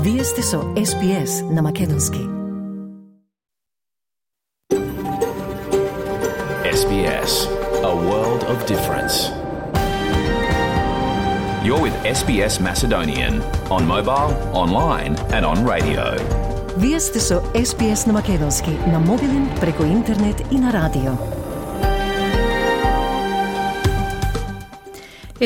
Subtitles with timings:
[0.00, 2.18] Вие сте со SPS на Македонски.
[6.64, 7.32] SBS,
[7.82, 9.16] a world of difference.
[11.64, 13.34] You're with SBS Macedonian
[13.70, 14.30] on mobile,
[14.62, 16.04] online, and on radio.
[16.78, 21.29] Вие сте со SPS на Македонски на мобилен, преку интернет и на радио.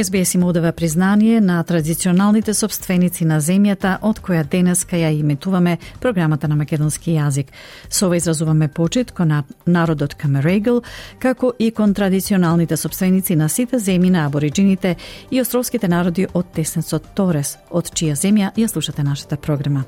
[0.04, 6.48] СБС им одава признание на традиционалните собственици на земјата од која денеска ја иметуваме програмата
[6.48, 7.48] на македонски јазик.
[7.90, 9.31] Со ова изразуваме почит кон
[9.66, 10.81] народот Камерегл,
[11.20, 14.95] како и кон традиционалните собственици на сите земји на абориджините
[15.31, 19.86] и островските народи од Теснецот Торес, од чија земја ја слушате нашата програма.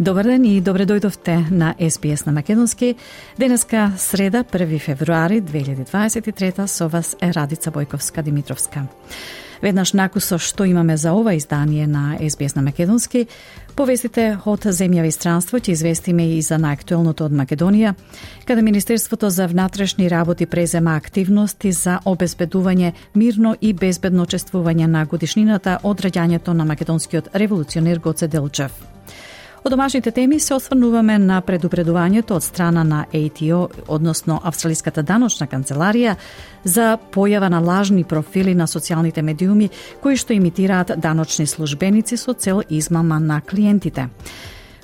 [0.00, 2.94] Добар ден и добре дојдовте на СПС на Македонски.
[3.38, 8.82] Денеска среда, 1 февруари 2023 со вас е Радица Бојковска Димитровска.
[9.62, 13.26] Веднаш накусо што имаме за ова издание на СБС на Македонски,
[13.76, 17.94] повестите од земјава и странство ќе известиме и за наактуелното од Македонија,
[18.44, 25.78] каде Министерството за внатрешни работи презема активности за обезбедување мирно и безбедно чествување на годишнината
[25.82, 28.95] од раѓањето на македонскиот револуционер Гоце Делчев.
[29.66, 36.12] Од домашните теми се осврнуваме на предупредувањето од страна на ATO, односно Австралиската даночна канцеларија,
[36.64, 39.70] за појава на лажни профили на социјалните медиуми
[40.02, 44.06] кои што имитираат даночни службеници со цел измама на клиентите.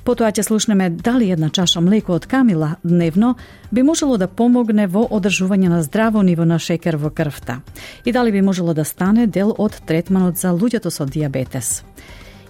[0.04, 3.36] Потоа ќе слушнеме дали една чаша млеко од камила дневно
[3.70, 7.60] би можело да помогне во одржување на здраво ниво на шекер во крвта
[8.04, 11.84] и дали би можело да стане дел од третманот за луѓето со диабетес.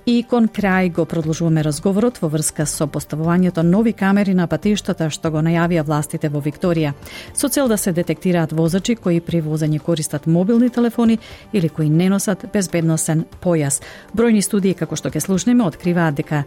[0.06, 5.30] И кон крај го продолжуваме разговорот во врска со поставувањето нови камери на патиштата што
[5.30, 6.90] го најавија властите во Викторија,
[7.34, 11.18] со цел да се детектираат возачи кои при возење користат мобилни телефони
[11.52, 13.80] или кои не носат безбедносен појас.
[14.10, 16.44] Бројни студии, како што ќе слушнеме, откриваат дека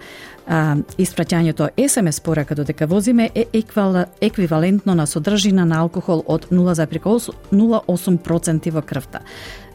[0.47, 3.45] а, испраќањето SMS порака додека возиме е
[4.21, 9.19] еквивалентно на содржина на алкохол од 0,08% во крвта.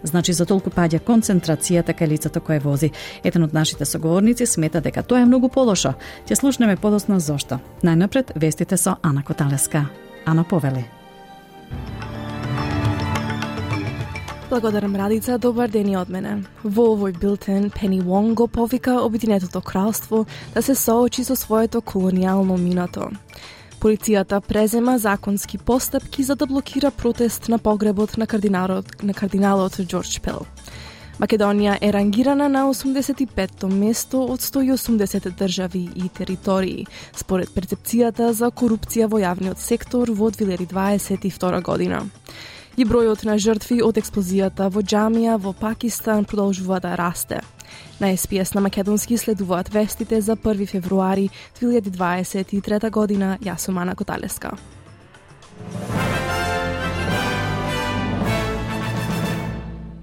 [0.03, 2.93] Значи за толку паѓа концентрацијата кај лицето кое вози.
[3.25, 5.95] Еден од нашите соговорници смета дека тоа е многу полошо.
[6.27, 7.61] Ќе слушнеме подоцна зошто.
[7.83, 9.87] Најнапред вестите со Ана Коталеска.
[10.27, 10.85] Ана повели.
[14.51, 16.43] Благодарам Радица, добар ден и од мене.
[16.65, 22.59] Во овој билтен Пени Вонг го повика Обединетото кралство да се соочи со своето колонијално
[22.59, 23.13] минато.
[23.81, 30.21] Полицијата презема законски постапки за да блокира протест на погребот на кардиналот, на кардиналот Џорџ
[30.21, 30.45] Пел.
[31.21, 36.87] Македонија е рангирана на 85-то место од 180 држави и територии,
[37.17, 42.05] според перцепцијата за корупција во јавниот сектор во 2022 година
[42.77, 47.41] и бројот на жртви од експлозијата во џамија во Пакистан продолжува да расте.
[48.01, 51.31] На СПС на Македонски следуваат вестите за 1 февруари
[51.61, 53.39] 2023 година.
[53.43, 54.57] Јас сум Ана Коталеска.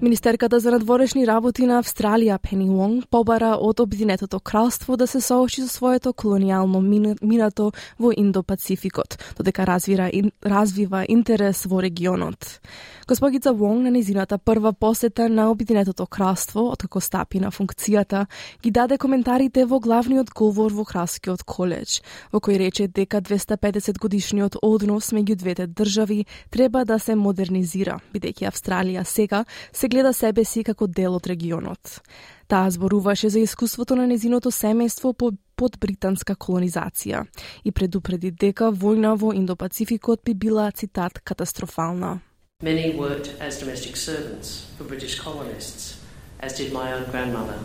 [0.00, 5.60] Министерката за надворешни работи на Австралија Пени Вонг побара од Обединетото кралство да се соочи
[5.60, 6.78] со своето колонијално
[7.22, 10.10] минато во Индо-Пацификот, додека развира,
[10.46, 12.60] развива интерес во регионот.
[13.08, 18.26] Госпогица Вонг на незината прва посета на Обединетото кралство, откако стапи на функцијата,
[18.62, 22.02] ги даде коментарите во главниот говор во Кралскиот коледж,
[22.32, 28.44] во кој рече дека 250 годишниот однос меѓу двете држави треба да се модернизира, бидејќи
[28.44, 32.02] Австралија сега се гледа себе си како дел од регионот.
[32.46, 37.24] Таа зборуваше за искуството на незиното семејство по под британска колонизација
[37.64, 42.20] и предупреди дека војна во Индопацификот би била, цитат, катастрофална.
[42.60, 46.02] Many worked as domestic servants for British colonists,
[46.40, 47.60] as did my own grandmother.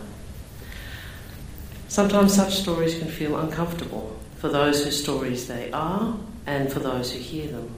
[1.88, 6.16] Sometimes such stories can feel uncomfortable for those whose stories they are
[6.46, 7.74] and for those who hear them.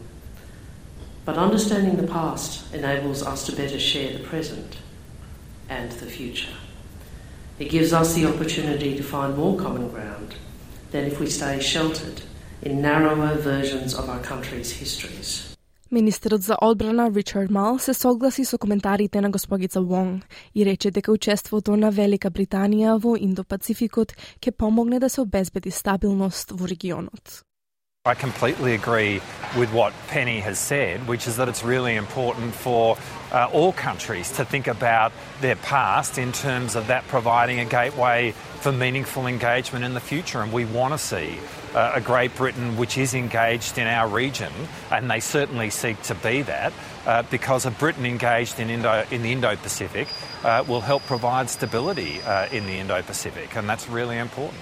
[1.24, 4.76] But understanding the past enables us to better share the present
[5.70, 6.52] and the future.
[7.58, 10.34] It gives us the opportunity to find more common ground
[10.90, 12.20] than if we stay sheltered
[12.60, 15.45] in narrower versions of our country's histories.
[15.90, 20.24] Министерот за одбрана Ричард Мал се согласи со коментарите на господица Вонг
[20.54, 26.50] и рече дека учеството на Велика Британија во Индо-Пацификот ќе помогне да се обезбеди стабилност
[26.50, 27.42] во регионот.
[28.04, 29.20] I completely agree
[29.58, 32.96] with what Penny has said, which is that it's really important for
[33.32, 38.32] uh, all countries to think about their past in terms of that providing a gateway
[38.60, 40.40] for meaningful engagement in the future.
[40.42, 41.38] And we want to see
[41.76, 44.52] uh, a Great Britain which is engaged in our region,
[44.90, 46.72] and they certainly seek to be that,
[47.06, 50.08] uh, because a Britain engaged in, Indo, in the Indo Pacific
[50.44, 54.60] uh, will help provide stability uh, in the Indo Pacific, and that's really important.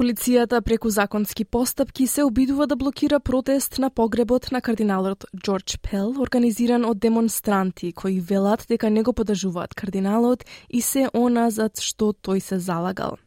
[0.00, 6.14] Полицијата преку законски постапки се обидува да блокира протест на погребот на кардиналот Джордж Пел,
[6.22, 12.14] организиран од демонстранти кои велат дека не го подржуваат кардиналот и се она за што
[12.16, 13.18] тој се залагал.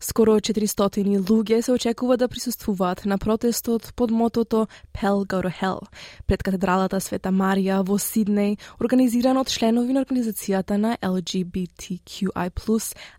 [0.00, 4.66] Скоро 400 луѓе се очекува да присуствуваат на протестот под мотото
[4.96, 5.80] Pell Go to Hell
[6.26, 12.50] пред катедралата Света Марија во Сиднеј, организиран од членови на организацијата на LGBTQI+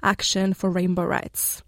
[0.01, 1.61] Action for Rainbow Rights.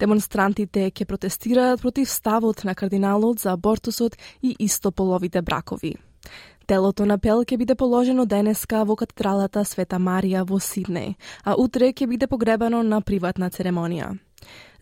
[0.00, 5.96] Демонстрантите ќе протестираат против ставот на кардиналот за абортусот и истополовите бракови.
[6.66, 11.92] Телото на Пел ќе биде положено денеска во катедралата Света Марија во Сиднеј, а утре
[11.92, 14.14] ќе биде погребано на приватна церемонија.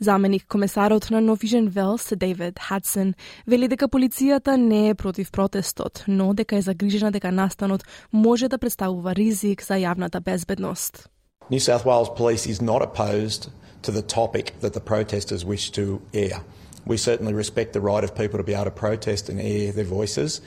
[0.03, 3.15] Заменик комесарот на Новижен Велс, Дейвид Хадсон,
[3.47, 8.59] вели дека полицијата не е против протестот, но дека е загрижена дека настанот може да
[8.59, 11.09] представува ризик за јавната безбедност.
[11.51, 13.51] New South Wales Police is not opposed
[13.83, 16.37] to the topic that the protesters wish to air.
[16.85, 19.91] We certainly respect the right of people to be able to protest and air their
[19.99, 20.41] voices.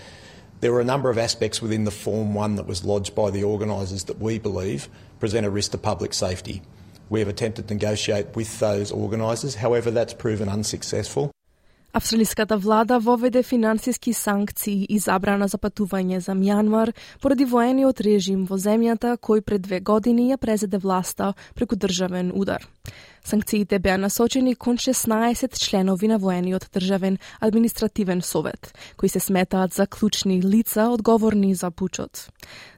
[0.59, 3.43] There were a number of aspects within the Form 1 that was lodged by the
[3.53, 4.81] organisers that we believe
[5.19, 6.61] present a risk to public safety.
[7.09, 11.31] We have attempted to negotiate with those organisers, however, that's proven unsuccessful.
[11.97, 16.92] Австралиската влада воведе финансиски санкции и забрана за патување за Мјанмар
[17.24, 22.68] поради воениот режим во земјата кој пред две години ја презеде власта преку државен удар.
[23.24, 29.88] Санкциите беа насочени кон 16 членови на воениот државен административен совет, кои се сметаат за
[29.88, 32.27] клучни лица одговорни за пучот.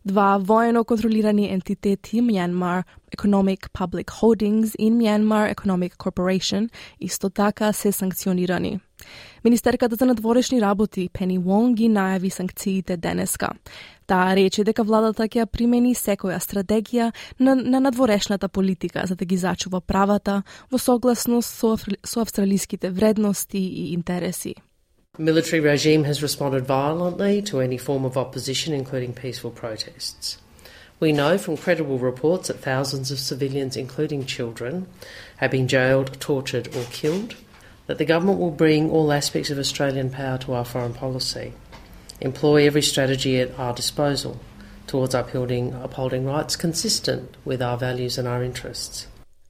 [0.05, 2.83] Два воено контролирани ентитети, Myanmar
[3.17, 6.69] Economic Public Holdings и Myanmar Economic Corporation,
[7.01, 8.79] исто така се санкционирани.
[9.43, 13.49] Министерката за надворешни работи Пени Вонг ги најави санкциите денеска.
[14.07, 19.37] Таа рече дека владата ќе примени секоја стратегија на, на надворешната политика за да ги
[19.37, 24.55] зачува правата во согласност со, со австралиските вредности и интереси.
[25.19, 30.37] Military regime has responded violently to any form of opposition, including peaceful protests.
[30.99, 34.87] We know from credible reports that thousands of civilians, including children,
[35.37, 37.35] have been jailed, tortured, or killed
[37.87, 41.53] that the government will bring all aspects of Australian power to our foreign policy,
[42.21, 44.39] employ every strategy at our disposal
[44.87, 49.07] towards upholding, upholding rights consistent with our values and our interests.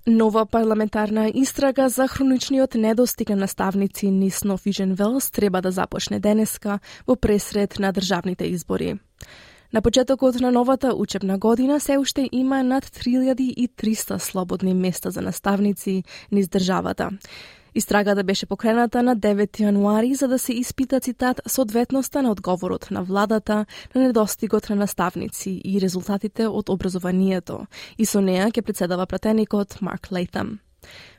[0.10, 6.80] Нова парламентарна истрага за хроничниот недостиг на наставници низ Нофижен Велс треба да започне денеска
[7.08, 9.00] во пресред на државните избори.
[9.74, 16.04] На почетокот на новата учебна година се уште има над 3300 слободни места за наставници
[16.32, 17.10] низ државата.
[17.76, 23.04] Истрагата беше покрената на 9 јануари за да се испита цитат соодветноста на одговорот на
[23.04, 23.66] владата
[23.96, 27.68] на недостигот на наставници и резултатите од образованието.
[27.98, 30.60] И со неа ќе председава пратеникот Марк Лейтам.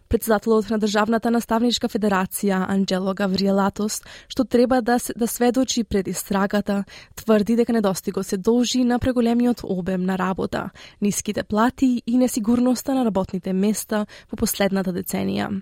[0.08, 4.00] Председателот на Државната наставничка федерација Анджело Гавриелатос,
[4.32, 6.84] што треба да, да сведочи пред истрагата,
[7.14, 10.70] тврди дека недостигот се должи на преголемиот обем на работа,
[11.00, 15.60] ниските плати и несигурноста на работните места во последната деценија.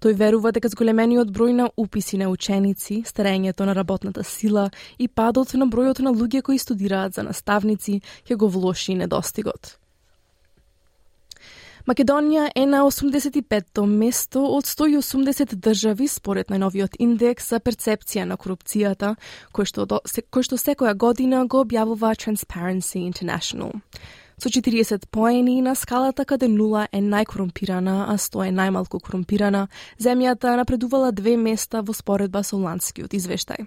[0.00, 5.54] Тој верува дека зголемениот број на уписи на ученици, старењето на работната сила и падот
[5.54, 9.78] на бројот на луѓе кои студираат за наставници ќе го влоши недостигот.
[11.84, 19.16] Македонија е на 85-то место од 180 држави според најновиот индекс за перцепција на корупцијата,
[19.52, 19.84] кој што,
[20.32, 23.76] кој што секоја година го објавува Transparency International
[24.44, 30.52] со 40 поени на скалата каде нула е најкорумпирана, а 100 е најмалку корумпирана, земјата
[30.58, 33.64] напредувала две места во споредба со ланскиот извештај.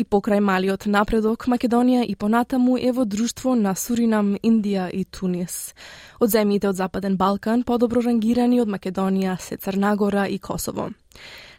[0.00, 5.74] И покрај малиот напредок, Македонија и понатаму е во друштво на Суринам, Индија и Тунис.
[6.20, 10.88] Од земјите од Западен Балкан подобро рангирани од Македонија се Црнагора и Косово.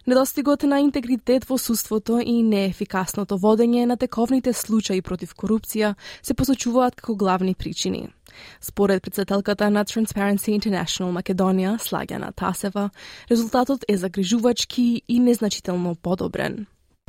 [0.09, 5.91] Недостигот на интегритет во суството и неефикасното водење на тековните случаи против корупција
[6.25, 8.07] се посочуваат како главни причини.
[8.59, 12.89] Според председателката на Transparency International Македонија, Слагјана Тасева,
[13.29, 16.65] резултатот е загрижувачки и незначително подобрен.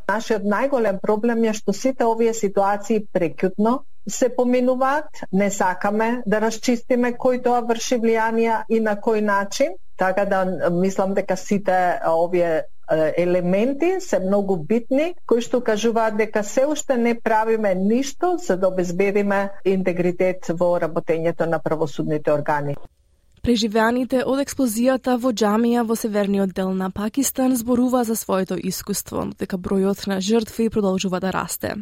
[0.08, 3.78] Нашиот најголем проблем е што сите овие ситуации прекјутно
[4.08, 10.24] се поминуваат, не сакаме да расчистиме кој тоа врши влијанија и на кој начин, така
[10.24, 12.62] да мислам дека сите овие
[13.16, 18.68] елементи се многу битни кои што кажуваат дека се уште не правиме ништо за да
[18.68, 22.74] обезбедиме интегритет во работењето на правосудните органи.
[23.40, 29.56] Преживеаните од експлозијата во џамија во северниот дел на Пакистан зборува за своето искуство, дека
[29.56, 31.72] бројот на жртви продолжува да расте.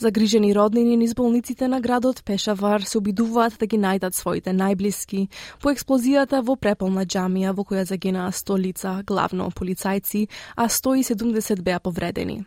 [0.00, 5.26] Загрижени роднини низ болниците на градот Пешавар се обидуваат да ги најдат своите најблиски
[5.60, 10.22] по експлозијата во преполна џамија во која загинаа 100 лица, главно полицајци,
[10.56, 12.46] а 170 беа повредени.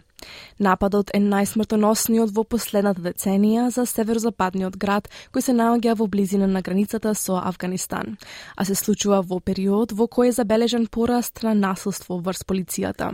[0.58, 6.62] Нападот е најсмртоносниот во последната деценија за северозападниот град кој се наоѓа во близина на
[6.66, 8.18] границата со Афганистан,
[8.58, 13.14] а се случува во период во кој е забележен пораст на насилство врз полицијата.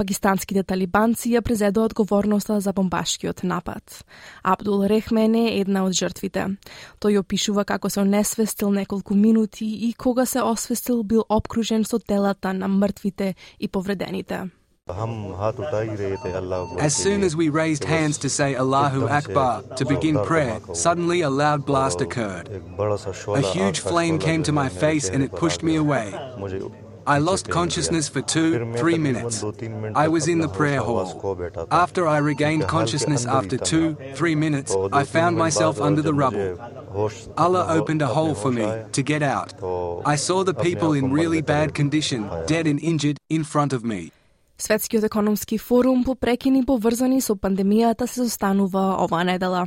[0.00, 4.04] Пакистанските талибанци ја презедоа одговорноста за бомбашкиот напад.
[4.42, 6.46] Абдул Рехмен е една од жртвите.
[7.04, 12.54] Тој опишува како се онесвестил неколку минути и кога се освестил бил обкружен со телата
[12.54, 14.48] на мртвите и повредените.
[16.80, 21.30] As soon as we raised hands to say Allahu Akbar to begin prayer, suddenly a
[21.30, 22.48] loud blast occurred.
[23.36, 26.08] A huge flame came to my face and it pushed me away.
[27.06, 29.44] I lost consciousness for two, three minutes.
[29.94, 31.68] I was in the prayer hall.
[31.70, 36.58] After I regained consciousness after two, three minutes, I found myself under the rubble.
[37.36, 39.54] Allah opened a hole for me to get out.
[40.04, 44.12] I saw the people in really bad condition, dead and injured, in front of me.
[44.60, 49.62] Светскиот економски форум по прекини поврзани со пандемијата се состанува оваа недела.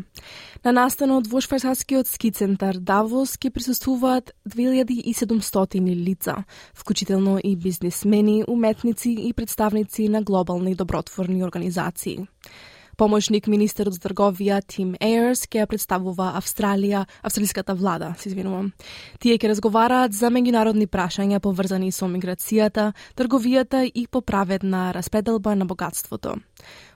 [0.63, 6.43] На настанот во швајцарскиот ски центар Давос ќе присуствуваат 2700 лица,
[6.77, 12.27] вклучително и бизнисмени, уметници и представници на глобални добротворни организации.
[12.97, 18.69] Помошник министерот за трговија Тим Ейерс ќе ја представува Австралија, австралиската влада, се извинувам.
[19.19, 26.35] Тие ќе разговараат за меѓународни прашања поврзани со миграцијата, трговијата и поправедна распределба на богатството.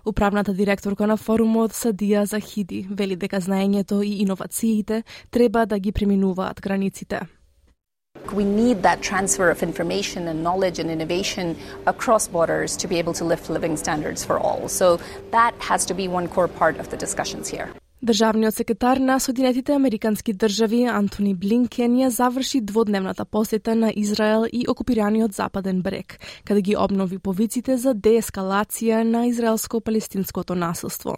[0.05, 6.61] Управната директорка на форумот Садија Захиди вели дека знаењето и иновациите треба да ги преминуваат
[6.61, 7.25] границите.
[8.33, 11.55] We need that transfer of information and knowledge and innovation
[11.85, 14.67] across borders to be able to lift living standards for all.
[14.67, 14.99] So
[15.31, 17.69] that has to be one core part of the discussions here.
[18.05, 24.65] Државниот секретар на Соединетите Американски држави Антони Блинкен ја заврши дводневната посета на Израел и
[24.69, 31.17] окупираниот Западен брег, каде ги обнови повиците за деескалација на израелско-палестинското насилство.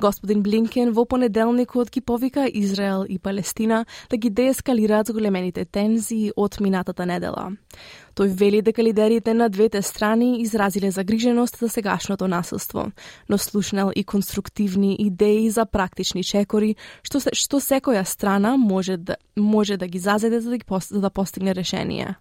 [0.00, 6.56] Господин Блинкен во понеделникот ги повика Израел и Палестина да ги деескалираат зголемените тензии од
[6.60, 7.50] минатата недела.
[8.16, 12.86] Тој вели дека лидерите на двете страни изразиле загриженост за сегашното насилство,
[13.28, 19.76] но слушнал и конструктивни идеи за практични чекори што, што секоја страна може да, може
[19.76, 22.16] да ги зазеде за да, за да постигне решение.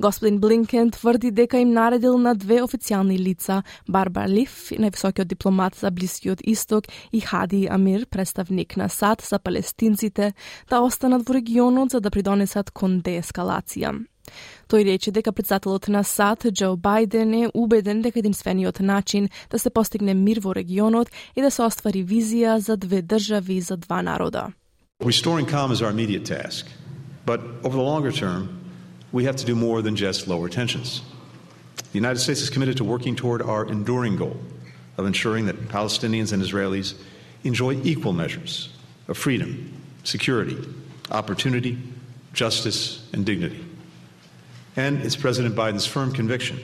[0.00, 5.90] Господин Блинкен тврди дека им наредил на две официјални лица, Барбар Лиф, највисокиот дипломат за
[5.90, 10.34] Блискиот Исток, и Хади Амир, представник на САД за палестинците,
[10.70, 13.98] да останат во регионот за да придонесат кон деескалација.
[14.68, 19.70] Тој рече дека председателот на САД, Џо Бајден, е убеден дека единствениот начин да се
[19.70, 24.52] постигне мир во регионот е да се оствари визија за две држави за два народа.
[25.02, 26.66] Restoring calm is our immediate task,
[27.26, 28.57] but over the longer term,
[29.12, 31.02] we have to do more than just lower tensions.
[31.76, 34.36] The United States is committed to working toward our enduring goal
[34.98, 36.94] of ensuring that Palestinians and Israelis
[37.44, 38.68] enjoy equal measures
[39.06, 39.72] of freedom,
[40.04, 40.58] security,
[41.10, 41.78] opportunity,
[42.32, 43.64] justice, and dignity.
[44.76, 46.58] And it's President Biden's firm conviction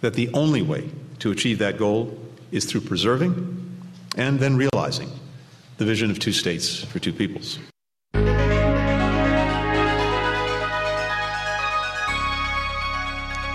[0.00, 0.90] that the only way
[1.20, 2.18] to achieve that goal
[2.50, 3.80] is through preserving
[4.16, 5.10] and then realizing
[5.78, 7.58] the vision of two states for two peoples.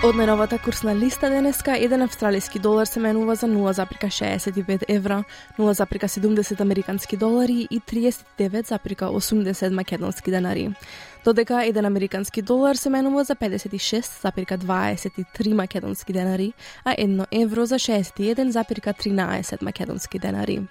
[0.02, 5.24] Од најновата курсна листа денеска, еден австралиски долар се менува за 0,65 евра,
[5.58, 10.74] 0,70 американски долари и 39,80 македонски денари.
[11.24, 16.52] Додека еден американски долар се менува за 56,23 македонски денари,
[16.84, 20.62] а едно евро за 61,13 македонски денари.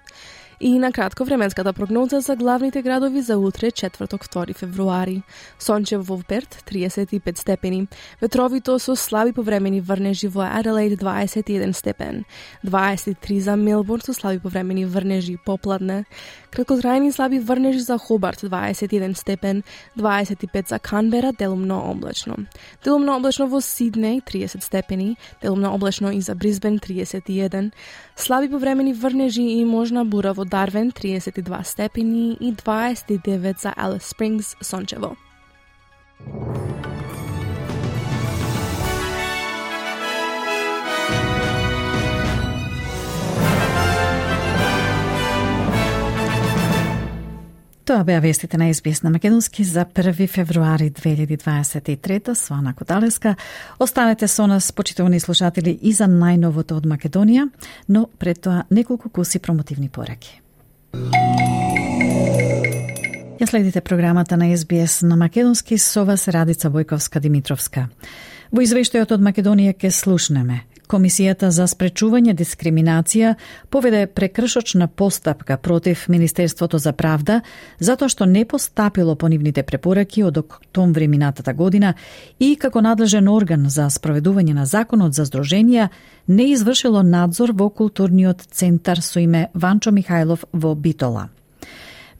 [0.64, 5.22] И на кратко временската прогноза за главните градови за утре, четврток 2 февруари.
[5.58, 7.88] Сончев во Перт 35 степени,
[8.20, 12.24] ветровито со слаби повремени врнежи во Аделаид 21 степен,
[12.64, 16.04] 23 за Мелбурн со слаби повремени врнежи попладне,
[16.52, 19.62] краткотрајни слаби врнежи за Хобарт 21 степен,
[19.96, 22.36] 25 за Канбера делумно облачно.
[22.84, 27.72] Делумно облачно во Сиднеј 30 степени, делумно облачно и за Брисбен 31,
[28.16, 34.56] слаби повремени врнежи и можна бура во Дарвен 32 степени и 29 за Алис Спрингс
[34.60, 35.16] сончево.
[47.92, 53.36] Тоа беа вестите на СБС на Македонски за 1 февруари 2023 со Ана Коталеска.
[53.78, 57.50] Останете со нас, почитувани слушатели, и за најновото од Македонија,
[57.88, 60.40] но пред тоа неколку куси промотивни пораки.
[63.36, 67.90] Ја следите програмата на СБС на Македонски со вас Радица Бојковска-Димитровска.
[68.52, 73.34] Во извештајот од Македонија ке слушнеме Комисијата за спречување дискриминација
[73.72, 77.40] поведе прекршочна постапка против Министерството за правда
[77.80, 81.94] затоа што не постапило по нивните препораки од октомври минатата година
[82.38, 85.88] и како надлежен орган за спроведување на законот за здруженија
[86.28, 91.30] не извршило надзор во културниот центар со име Ванчо Михајлов во Битола.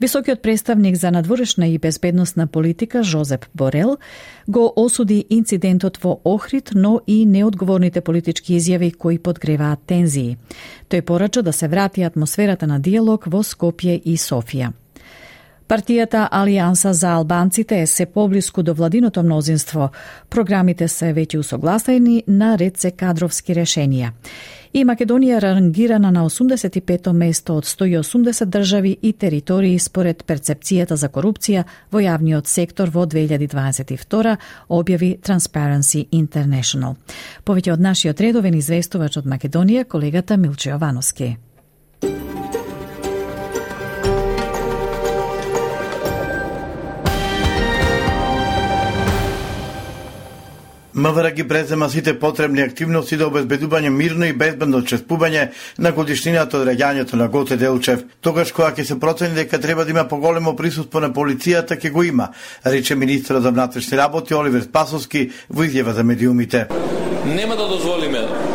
[0.01, 3.97] Високиот представник за надворешна и безбедносна политика Жозеп Борел
[4.47, 10.37] го осуди инцидентот во Охрид, но и неодговорните политички изјави кои подгреваат тензии.
[10.89, 14.73] Тој порача да се врати атмосферата на диалог во Скопје и Софија.
[15.73, 19.89] Партијата Алијанса за албанците е се поблиску до владиното мнозинство.
[20.29, 24.11] Програмите се веќе усогласени на ред се кадровски решенија
[24.73, 31.63] и Македонија рангирана на 85-то место од 180 држави и територии според перцепцијата за корупција
[31.91, 34.35] во јавниот сектор во 2022
[34.69, 36.95] објави Transparency International.
[37.45, 41.52] Повеќе од нашиот редовен известувач од Македонија, колегата Милче Јовановски.
[50.93, 55.47] МВР ги презема сите потребни активности за обезбедување мирно и безбедно чествување
[55.77, 58.03] на годишнината од раѓањето на Гоце Делчев.
[58.21, 62.03] Тогаш кога ќе се процени дека треба да има поголемо присуство на полицијата, ќе го
[62.03, 62.29] има,
[62.65, 66.67] рече министерот за внатрешни работи Оливер Спасовски во изјава за медиумите.
[67.25, 68.52] Нема да дозволиме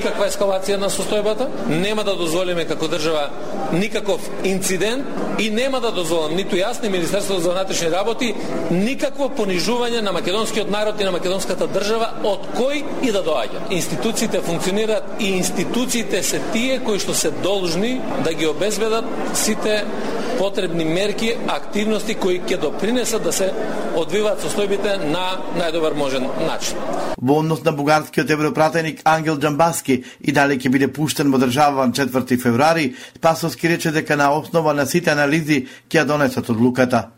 [0.00, 3.26] никаква ескалација на состојбата, нема да дозволиме како држава
[3.72, 5.04] никаков инцидент
[5.38, 8.32] и нема да дозволам ниту јас, ни Министерството за внатрешни работи
[8.70, 13.66] никакво понижување на македонскиот народ и на македонската држава од кој и да доаѓа.
[13.76, 19.04] Институциите функционираат и институциите се тие кои што се должни да ги обезбедат
[19.34, 19.84] сите
[20.38, 23.50] потребни мерки, активности кои ќе допринесат да се
[24.00, 25.26] одвиваат состојбите на
[25.60, 26.80] најдобар можен начин.
[27.20, 29.36] Во однос на бугарскиот европратеник Ангел
[29.90, 34.30] Джамбаски и дали ќе биде пуштен во држава на 4 февруари, Спасовски рече дека на
[34.32, 37.10] основа на сите анализи ќе ја донесат одлуката.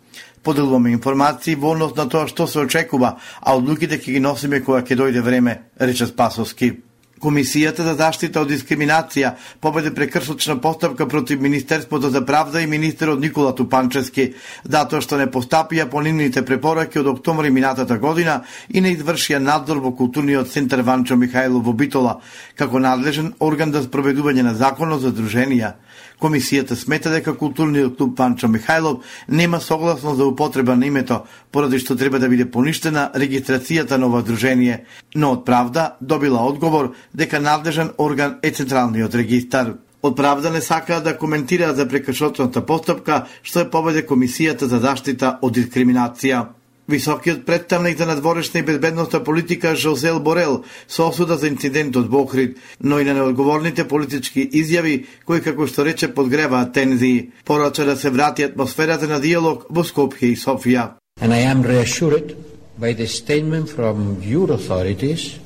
[0.42, 4.82] Поделуваме информации во однос на тоа што се очекува, а одлуките ќе ги носиме кога
[4.82, 6.91] ќе дојде време, рече Спасовски.
[7.22, 13.54] Комисијата за заштита од дискриминација победе прекршочна постапка против Министерството за правда и министерот Никола
[13.54, 14.32] Тупанчески,
[14.64, 19.78] затоа што не постапија по нивните препораки од октомври минатата година и не извршија надзор
[19.78, 22.18] во културниот центар Ванчо Михајлов во Битола,
[22.58, 25.74] како надлежен орган за спроведување на законот за друженија.
[26.22, 31.96] Комисијата смета дека културниот клуб Панчо Михајлов нема согласно за употреба на името, поради што
[31.96, 37.90] треба да биде поништена регистрацијата на ова дружение, но од правда добила одговор дека надлежен
[37.98, 39.74] орган е Централниот регистар.
[40.02, 45.38] Од правда не сакаа да коментираат за прекршотната постапка што е поведе Комисијата за заштита
[45.42, 46.46] од дискриминација.
[46.92, 52.58] Високиот представник за надворешна и безбедностна политика Жозел Борел со осуда за инцидентот во Охрид,
[52.80, 57.30] но и на неодговорните политички изјави кои како што рече подгреваат тензии.
[57.44, 61.00] Порача да се врати атмосферата на диалог во Скопје и Софија.
[61.20, 62.36] And I am reassured
[62.78, 65.40] by the statement from your authorities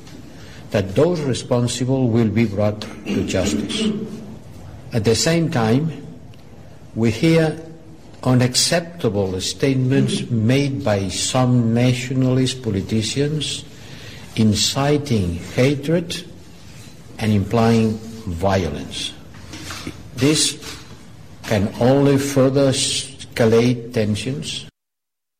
[0.71, 3.87] that those responsible will be brought to justice.
[4.91, 5.91] At the same time,
[6.93, 7.66] we hear
[8.27, 13.63] unacceptable statements made by some nationalist politicians
[14.35, 16.23] inciting hatred
[17.19, 19.13] and implying violence.
[20.15, 20.59] This
[21.43, 24.67] can only further escalate tensions.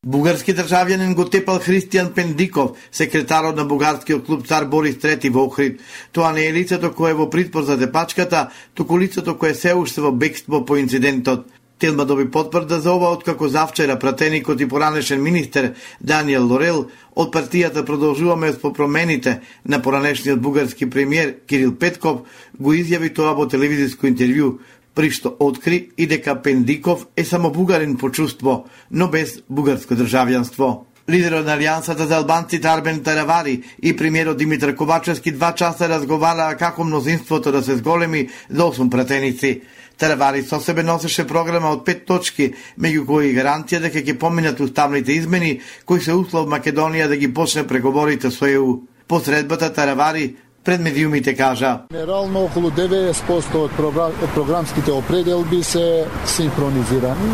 [0.07, 5.81] Бугарски државјанин го тепал Христијан Пендиков, секретарот на бугарскиот клуб Цар Борис III во Охрид.
[6.13, 10.01] Тоа не е лицето кое е во притвор за депачката, туку лицето кое се уште
[10.01, 11.47] во бегство по инцидентот.
[11.79, 17.85] Телма доби потврда за ова откако завчера пратеникот и поранешен министер Даниел Лорел од партијата
[17.85, 22.25] продолжуваме по промените на поранешниот бугарски премиер Кирил Петков
[22.59, 24.57] го изјави тоа во телевизиско интервју
[24.97, 30.87] при што откри и дека Пендиков е само бугарин по чувство, но без бугарско државјанство.
[31.07, 36.83] Лидерот на Алијансата за албанците Арбен Таравари и премиерот Димитар Ковачевски два часа разговараа како
[36.83, 39.61] мнозинството да се зголеми за 8 пратеници.
[39.97, 45.15] Таравари со себе носеше програма од пет точки, меѓу кои гаранција дека ќе поминат уставните
[45.15, 48.83] измени, кои се услов Македонија да ги почне преговорите со ЕУ.
[49.07, 50.35] Посредбата Таравари
[50.67, 51.79] пред медиумите кажа.
[51.93, 57.29] Генерално околу 90% од, програм, од програмските определби се синхронизирани.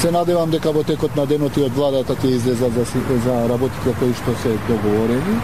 [0.00, 2.84] Се надевам дека во текот на денот и од владата ќе излезат за,
[3.24, 5.38] за работите кои што се договорени.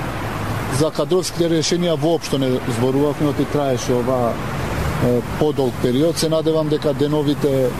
[0.77, 4.35] За кадровските решенија воопшто не зборувавме, оти траеше ова
[5.41, 6.19] подолг период.
[6.19, 7.71] Се надевам дека деновите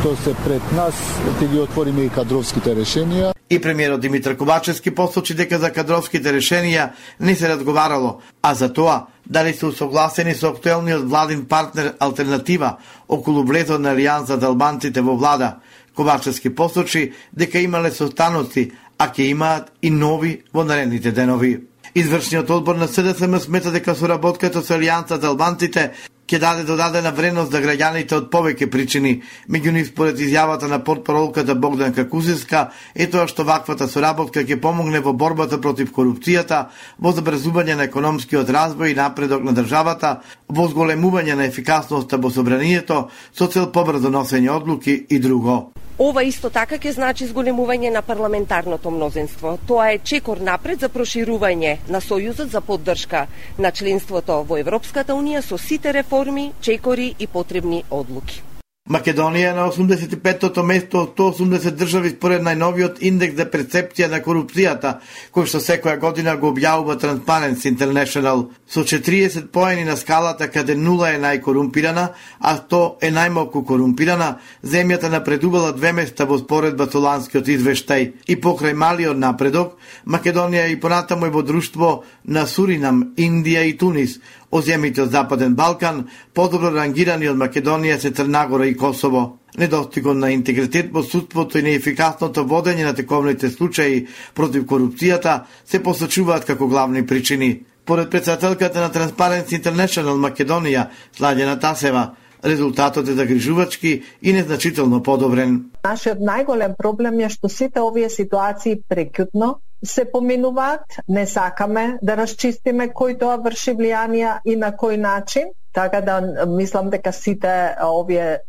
[0.00, 0.96] што се пред нас,
[1.36, 3.34] ќе ги отвориме и кадровските решенија.
[3.52, 6.86] И премиерот Димитар Ковачевски посочи дека за кадровските решенија
[7.20, 13.44] не се разговарало, а за тоа дали се усогласени со актуелниот владин партнер алтернатива околу
[13.44, 15.58] влезо на Алијанс за албанците во влада.
[15.94, 21.60] Ковачевски посочи дека имале состаноци, а ќе имаат и нови во наредните денови.
[21.94, 25.90] Извршниот одбор на СДСМ смета дека соработката со Алијанса за албанците
[26.30, 29.16] ќе даде додадена вредност за граѓаните од повеќе причини.
[29.50, 35.02] Меѓу нив според изјавата на портпаролката Богдан Какузиска, е тоа што ваквата соработка ќе помогне
[35.02, 41.34] во борбата против корупцијата, во забрзување на економскиот развој и напредок на државата, во зголемување
[41.34, 45.79] на ефикасноста во собранието со цел побрзо носење одлуки и друго.
[46.00, 49.58] Ова исто така ќе значи зголемување на парламентарното мнозинство.
[49.68, 53.26] Тоа е чекор напред за проширување на Сојузот за поддршка
[53.58, 58.40] на членството во Европската Унија со сите реформи, чекори и потребни одлуки.
[58.88, 64.96] Македонија е на 85-тото место од 180 држави според најновиот индекс за перцепција на корупцијата,
[65.36, 68.48] кој што секоја година го објавува Transparency International.
[68.70, 72.04] Со 40 поени на скалата каде нула е најкорумпирана,
[72.38, 78.12] а 100 е најмалку корумпирана, земјата напредувала две места во споредба со ланскиот извештај.
[78.30, 79.74] И покрај малиот напредок,
[80.06, 85.54] Македонија и понатаму е во друштво на Суринам, Индија и Тунис, Од земјите од Западен
[85.54, 89.38] Балкан, подобро рангирани од Македонија се Црнагора и Косово.
[89.58, 96.44] Недостигот на интегритет во судството и неефикасното водење на тековните случаи против корупцијата се посочуваат
[96.44, 97.64] како главни причини.
[97.84, 102.14] Поред председателката на Transparency International Македонија, Сладјана Тасева,
[102.44, 105.70] резултатот е загрижувачки и незначително подобрен.
[105.84, 112.90] Нашиот најголем проблем е што сите овие ситуации прекјутно се поминуваат, не сакаме да расчистиме
[112.92, 118.40] кој тоа врши влијанија и на кој начин, така да мислам дека сите овие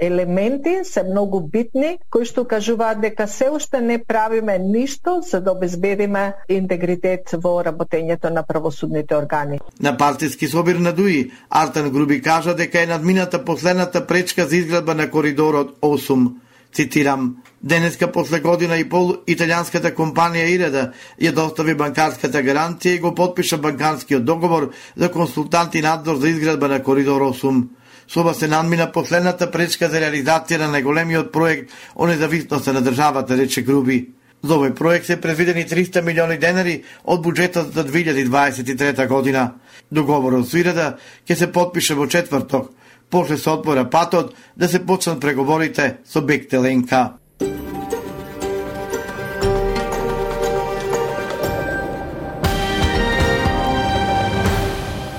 [0.00, 5.52] елементи се многу битни, кои што кажуваат дека се уште не правиме ништо за да
[5.52, 9.60] обезбедиме интегритет во работењето на правосудните органи.
[9.80, 14.94] На партиски собир на Дуи, Артан Груби кажа дека е надмината последната пречка за изградба
[14.94, 16.32] на коридорот 8
[16.72, 20.82] Цитирам, денеска после година и пол италијанската компанија Иреда
[21.16, 26.82] ја достави банкарската гаранција, и го подпиша банкарскиот договор за консултанти надзор за изградба на
[26.82, 27.64] коридор 8.
[28.08, 33.62] Соба се надмина последната пречка за реализација на најголемиот проект о независноста на државата, рече
[33.62, 34.08] Груби.
[34.42, 39.52] За овој проект се предвидени 300 милиони денари од буџетот за 2023 година.
[39.90, 40.96] Договорот со Ирада
[41.28, 42.70] ќе се подпише во четврток,
[43.10, 47.18] после се отвора патот да се почнат преговорите со Бектеленка.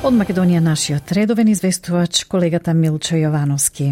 [0.10, 3.92] Од Македонија нашиот редовен известувач колегата Милчо Јовановски.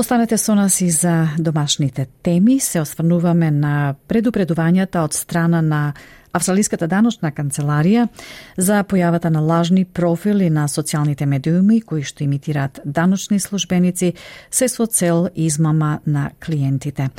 [0.00, 2.56] Останете со нас и за домашните теми.
[2.60, 5.92] Се осврнуваме на предупредувањата од страна на
[6.32, 8.06] Австралиската даночна канцеларија
[8.56, 14.12] за појавата на лажни профили на социјалните медиуми кои што имитираат даночни службеници
[14.50, 17.10] се со цел измама на клиентите.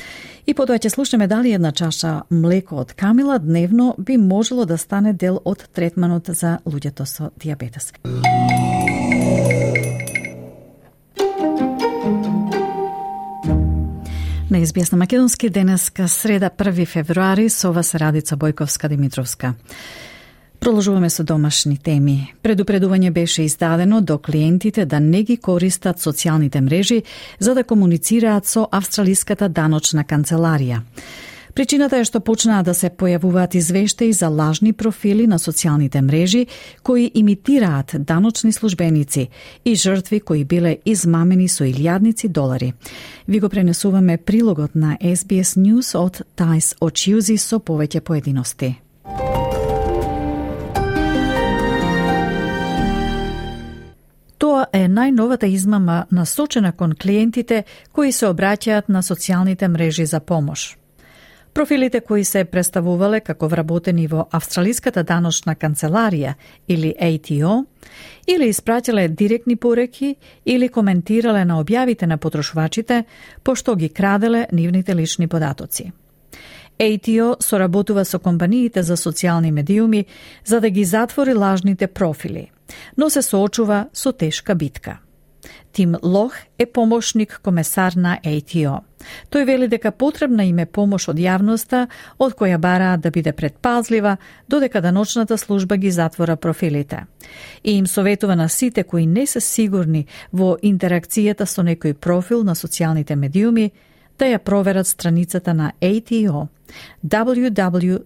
[0.47, 5.13] И потоа ќе слушаме дали една чаша млеко од камила дневно би можело да стане
[5.13, 7.91] дел од третманот за луѓето со диабетес.
[14.51, 19.53] На СБС на Македонски денеска среда 1 февруари со вас Радица Бојковска Димитровска.
[20.59, 22.33] Проложуваме со домашни теми.
[22.43, 27.03] Предупредување беше издадено до клиентите да не ги користат социјалните мрежи
[27.39, 30.81] за да комуницираат со Австралиската даночна канцеларија.
[31.53, 36.45] Причината е што почнаа да се појавуваат извештаи за лажни профили на социјалните мрежи
[36.83, 39.27] кои имитираат даночни службеници
[39.65, 42.73] и жртви кои биле измамени со илјадници долари.
[43.27, 48.75] Ви го пренесуваме прилогот на SBS News од Тајс Очиузи со повеќе поединости.
[54.37, 60.80] Тоа е најновата измама насочена кон клиентите кои се обраќаат на социјалните мрежи за помош.
[61.53, 66.33] Профилите кои се представувале како вработени во Австралиската даночна канцеларија
[66.67, 67.65] или ATO,
[68.27, 73.03] или испраќале директни пореки или коментирале на објавите на потрошувачите,
[73.43, 75.91] пошто ги краделе нивните лични податоци.
[76.79, 80.05] ATO соработува со компаниите за социјални медиуми
[80.45, 82.51] за да ги затвори лажните профили–
[82.97, 84.97] но се соочува со тешка битка.
[85.71, 88.79] Тим Лох е помошник комесар на ATO.
[89.31, 91.87] Тој вели дека потребна им е помош од јавноста,
[92.19, 94.17] од која бараат да биде предпазлива,
[94.49, 97.05] додека даночната служба ги затвора профилите.
[97.63, 102.55] И им советува на сите кои не се сигурни во интеракцијата со некој профил на
[102.55, 103.71] социјалните медиуми,
[104.19, 106.47] да ја проверат страницата на ATO
[107.03, 108.05] www.ato.gov.au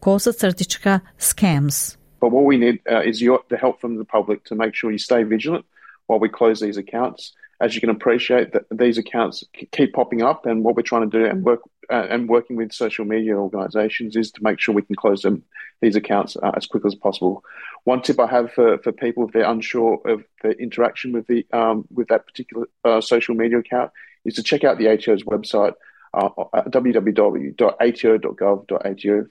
[0.00, 1.96] косацртичка scams.
[2.20, 4.90] But what we need uh, is your, the help from the public to make sure
[4.90, 5.66] you stay vigilant
[6.06, 7.32] while we close these accounts.
[7.60, 11.18] As you can appreciate, that these accounts keep popping up, and what we're trying to
[11.18, 14.82] do and work uh, and working with social media organisations is to make sure we
[14.82, 15.42] can close them
[15.80, 17.44] these accounts uh, as quickly as possible.
[17.84, 21.46] One tip I have for, for people if they're unsure of the interaction with the
[21.52, 23.90] um, with that particular uh, social media account
[24.24, 25.74] is to check out the ATO's website
[26.12, 27.56] uh, at www.ato.gov.au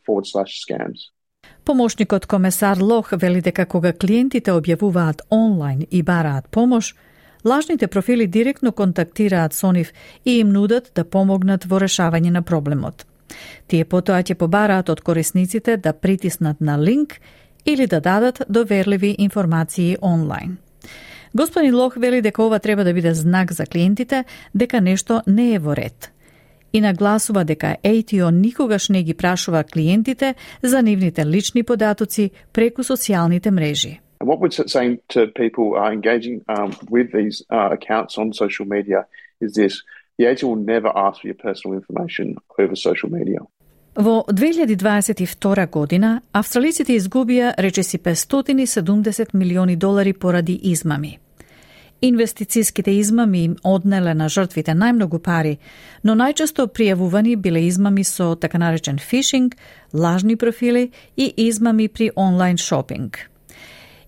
[0.06, 1.10] forward slash scams.
[1.66, 6.94] Помошникот комесар Лох вели дека кога клиентите објавуваат онлайн и бараат помош,
[7.44, 9.92] лажните профили директно контактираат со нив
[10.26, 13.08] и им нудат да помогнат во решавање на проблемот.
[13.68, 17.18] Тие потоа ќе побараат од корисниците да притиснат на линк
[17.66, 20.58] или да дадат доверливи информации онлайн.
[21.34, 24.24] Господин Лох вели дека ова треба да биде знак за клиентите
[24.54, 26.12] дека нешто не е во ред–
[26.76, 33.52] и нагласува дека ATO никогаш не ги прашува клиентите за нивните лични податоци преку социјалните
[33.52, 34.00] мрежи.
[34.20, 38.66] And what we're saying to people uh, engaging um, with these uh, accounts on social
[38.76, 39.00] media
[39.42, 39.74] is this.
[40.18, 42.26] The ATO will never ask for your personal information
[42.60, 43.40] over social media.
[43.96, 51.20] Во 2022 година, австралиците изгубија речиси 570 милиони долари поради измами.
[52.02, 55.58] Инвестицијските измами им однеле на жртвите најмногу пари,
[56.04, 59.56] но најчесто пријавувани биле измами со така наречен фишинг,
[59.94, 63.30] лажни профили и измами при онлайн шопинг.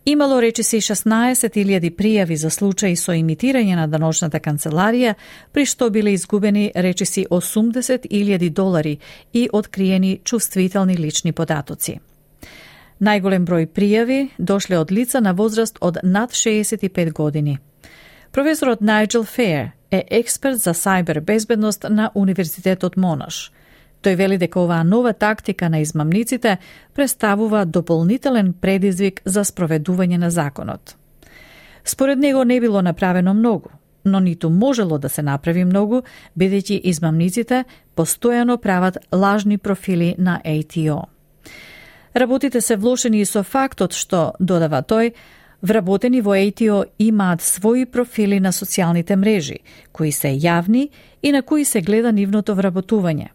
[0.06, 5.16] Имало речиси 16.000 пријави за случаи со имитирање на даночната канцеларија,
[5.52, 8.98] при што биле изгубени речиси 80.000 долари
[9.34, 12.00] и откриени чувствителни лични податоци.
[13.02, 17.58] Најголем број пријави дошле од лица на возраст од над 65 години–
[18.32, 23.52] Професорот Најджел Феер е експерт за сајбер безбедност на Универзитетот Монаш.
[24.04, 26.58] Тој вели дека оваа нова тактика на измамниците
[26.94, 30.96] представува дополнителен предизвик за спроведување на законот.
[31.84, 33.70] Според него не било направено многу,
[34.06, 36.02] но ниту можело да се направи многу,
[36.38, 37.64] бидејќи измамниците
[37.96, 41.06] постојано прават лажни профили на ATO.
[42.16, 45.14] Работите се влошени и со фактот што, додава тој,
[45.62, 49.58] Вработени во ATO имаат своји профили на социјалните мрежи,
[49.92, 50.90] кои се јавни
[51.24, 53.30] и на кои се гледа нивното вработување.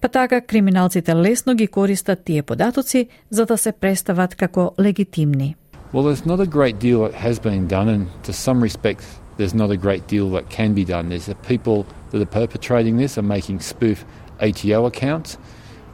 [0.00, 5.56] Па така, криминалците лесно ги користат тие податоци за да се престават како легитимни.
[5.92, 9.54] Well, there's not a great deal that has been done, and to some respects, there's
[9.54, 11.08] not a great deal that can be done.
[11.08, 14.04] There's the people that are perpetrating this are making spoof
[14.40, 15.36] ATO accounts.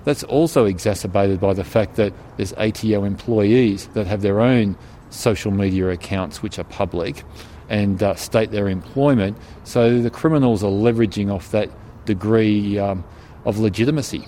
[0.04, 4.76] That's also exacerbated by the fact that there's ATO employees that have their own
[5.10, 7.24] social media accounts which are public
[7.68, 9.36] and uh, state their employment.
[9.64, 11.68] So the criminals are leveraging off that
[12.04, 13.04] degree um,
[13.44, 14.22] of legitimacy.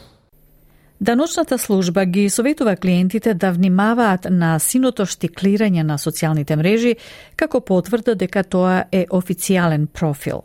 [1.01, 6.97] Даночната служба ги советува клиентите да внимаваат на синото штиклирање на социјалните мрежи,
[7.37, 10.43] како потврда дека тоа е официјален профил.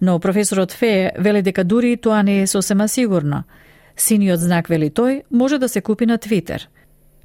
[0.00, 3.44] Но професорот Фе вели дека дури тоа не е сосема сигурно.
[3.96, 6.68] Синиот знак, вели тој, може да се купи на Твитер–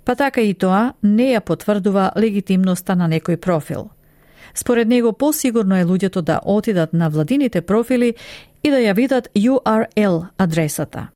[0.10, 3.91] па така и тоа не ја потврдува легитимноста на некој профил.
[4.56, 8.15] Според него посигурно е луѓето да отидат на владините профили
[8.63, 11.08] и да ја видат URL адресата.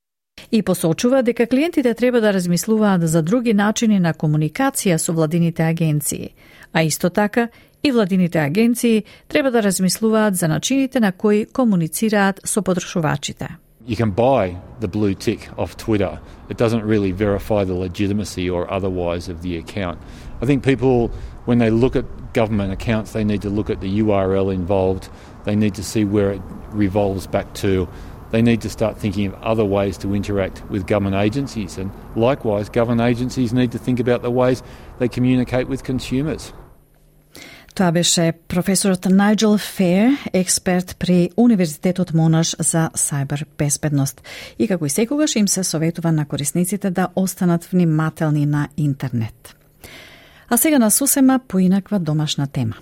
[0.51, 6.29] И посочува дека клиентите треба да размислуваат за други начини на комуникација со владините агенции,
[6.73, 7.49] а исто така
[7.83, 13.57] и владините агенции треба да размислуваат за начините на кои комуницираат со потрошувачите.
[13.85, 16.19] You can buy the blue tick off Twitter.
[16.49, 19.99] It doesn't really verify the legitimacy or otherwise of the account.
[20.41, 21.09] I think people,
[21.45, 25.09] when they look at government accounts, they need to look at the URL involved.
[25.43, 27.87] They need to see where it revolves back to.
[28.31, 31.77] They need to start thinking of other ways to interact with government agencies.
[31.77, 34.63] And likewise, government agencies need to think about the ways
[34.97, 36.53] they communicate with consumers.
[37.73, 44.21] Тоа беше професорот Најджел Фер, експерт при Универзитетот Монаш за сајбер безбедност.
[44.59, 49.55] И како и секогаш им се советува на корисниците да останат внимателни на интернет.
[50.53, 52.73] А сега на сосема поинаква домашна тема.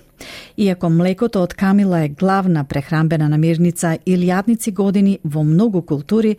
[0.58, 6.36] Иако млекото од камила е главна прехрамбена намирница и лјадници години во многу култури,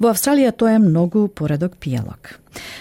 [0.00, 2.34] во Австралија тоа е многу поредок пијалок.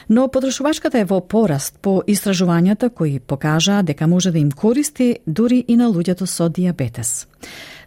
[0.09, 5.63] Но потрошувачката е во пораст по истражувањата кои покажаа дека може да им користи дури
[5.67, 7.27] и на луѓето со диабетес.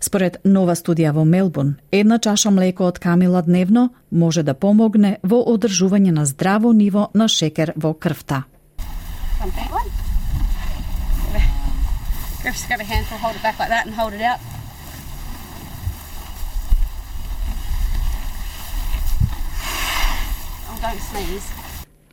[0.01, 5.43] Според нова студија во Мелбурн, една чаша млеко од камила дневно може да помогне во
[5.43, 8.45] одржување на здраво ниво на шекер во крвта.
[12.45, 14.39] Griff's grab a handful, hold it back like that and hold it out.
[20.69, 21.47] Oh, don't sneeze.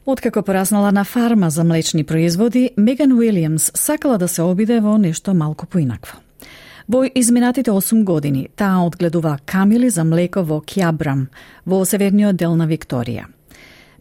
[0.06, 5.34] Откако пораснала на фарма за млечни производи, Меган Уилјамс сакала да се обиде во нешто
[5.34, 6.18] малку поинакво.
[6.88, 11.28] Во изминатите 8 години таа одгледува камили за млеко во Кјабрам,
[11.66, 13.26] во северниот дел на Викторија–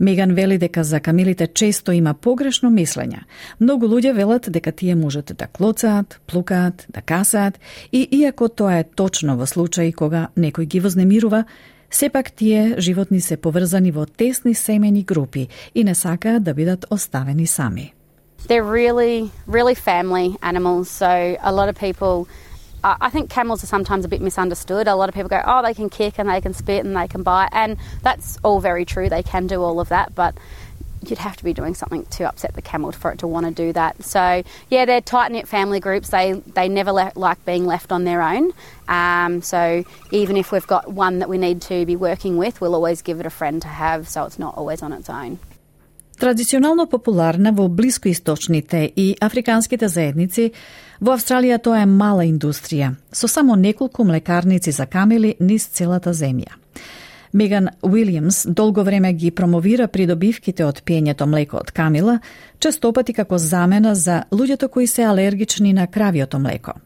[0.01, 3.21] Меган вели дека за камилите често има погрешно мислење.
[3.61, 7.61] Многу луѓе велат дека тие можат да клоцаат, плукаат, да касаат
[7.93, 11.45] и иако тоа е точно во случај кога некој ги вознемирува,
[11.91, 17.47] сепак тие животни се поврзани во тесни семени групи и не сакаат да бидат оставени
[17.47, 17.93] сами.
[18.49, 22.27] They're really, really family animals, so a lot of people
[22.83, 24.89] I think camels are sometimes a bit misunderstood.
[24.89, 27.09] A lot of people go, oh, they can kick and they can spit and they
[27.09, 29.09] can bite, and that's all very true.
[29.09, 30.37] They can do all of that, but
[31.07, 33.53] you'd have to be doing something to upset the camel for it to want to
[33.53, 34.03] do that.
[34.05, 36.11] So yeah, they're tight knit family groups.
[36.11, 38.53] They they never le- like being left on their own.
[38.89, 42.75] Um, so even if we've got one that we need to be working with, we'll
[42.75, 45.39] always give it a friend to have, so it's not always on its own.
[46.21, 50.51] Традиционално популарна во блискоисточните и африканските заедници,
[51.01, 56.53] во Австралија тоа е мала индустрија, со само неколку млекарници за камели низ целата земја.
[57.33, 62.19] Меган Уилјамс долго време ги промовира придобивките од пиењето млеко од камила,
[62.59, 66.77] честопати како замена за луѓето кои се алергични на кравиото млеко.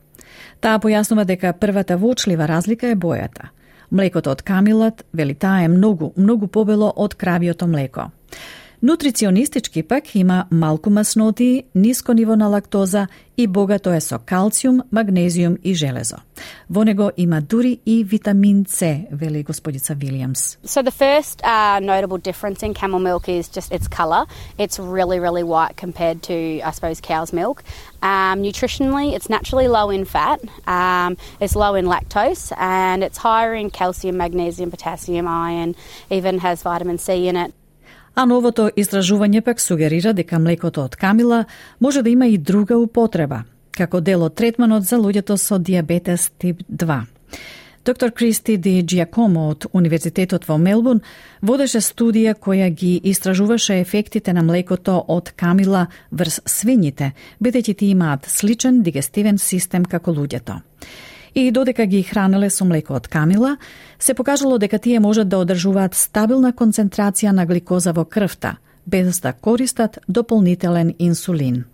[0.60, 3.50] Таа појаснува дека првата вочлива разлика е бојата.
[3.90, 8.12] Млекото од камилат, вели таа е многу, многу побело од кравиото млеко.
[8.84, 15.58] Nutricionistički pak ima malku masnotiji, nisko nivo na laktoza i bogato je so kalcijum, magnezijum
[15.62, 16.16] i železo.
[16.68, 20.56] Vonego ima duri i vitamin C, veli gospođica Williams.
[20.64, 24.26] So the first uh, notable difference in camel milk is just its color.
[24.58, 26.34] It's really, really white compared to,
[26.68, 27.62] I suppose, cow's milk.
[28.02, 33.54] Um, nutritionally, it's naturally low in fat, um, it's low in lactose, and it's higher
[33.54, 35.74] in calcium, magnesium, potassium, iron,
[36.10, 37.52] even has vitamin C in it.
[38.14, 41.44] А новото истражување пак сугерира дека млекото од камила
[41.80, 43.42] може да има и друга употреба,
[43.74, 47.00] како дел од третманот за луѓето со диабетес тип 2.
[47.84, 51.02] Доктор Кристи Ди Джиакомо од Универзитетот во Мелбурн
[51.42, 57.10] водеше студија која ги истражуваше ефектите на млекото од камила врз свињите,
[57.42, 60.60] бидејќи тие имаат сличен дигестивен систем како луѓето
[61.34, 63.56] и додека ги хранеле со млеко од камила,
[63.98, 69.32] се покажало дека тие можат да одржуваат стабилна концентрација на гликоза во крвта, без да
[69.32, 71.64] користат дополнителен инсулин.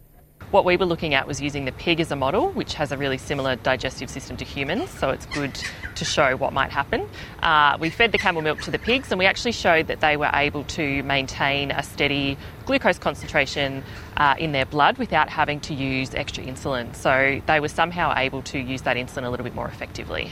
[0.52, 2.98] What we were looking at was using the pig as a model, which has a
[2.98, 5.60] really similar digestive system to humans, so it's good
[5.96, 7.10] to show what might happen.
[7.42, 10.16] Uh, we fed the camel milk to the pigs, and we actually showed that they
[10.16, 13.84] were able to maintain a steady glucose concentration
[14.18, 16.96] uh, in their blood without having to use extra insulin.
[16.96, 20.32] So they were somehow able to use that insulin a little bit more effectively.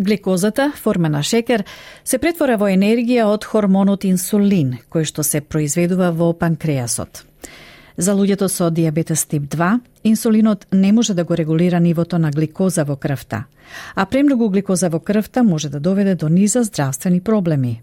[0.00, 1.64] Гликозата, форма на шекер,
[2.04, 7.24] се претвора во енергија од хормонот инсулин, кој што се произведува во панкреасот.
[7.97, 12.83] За луѓето со диабетес тип 2, инсулинот не може да го регулира нивото на гликоза
[12.83, 13.45] во крвта,
[13.95, 17.81] а премногу гликоза во крвта може да доведе до низа здравствени проблеми.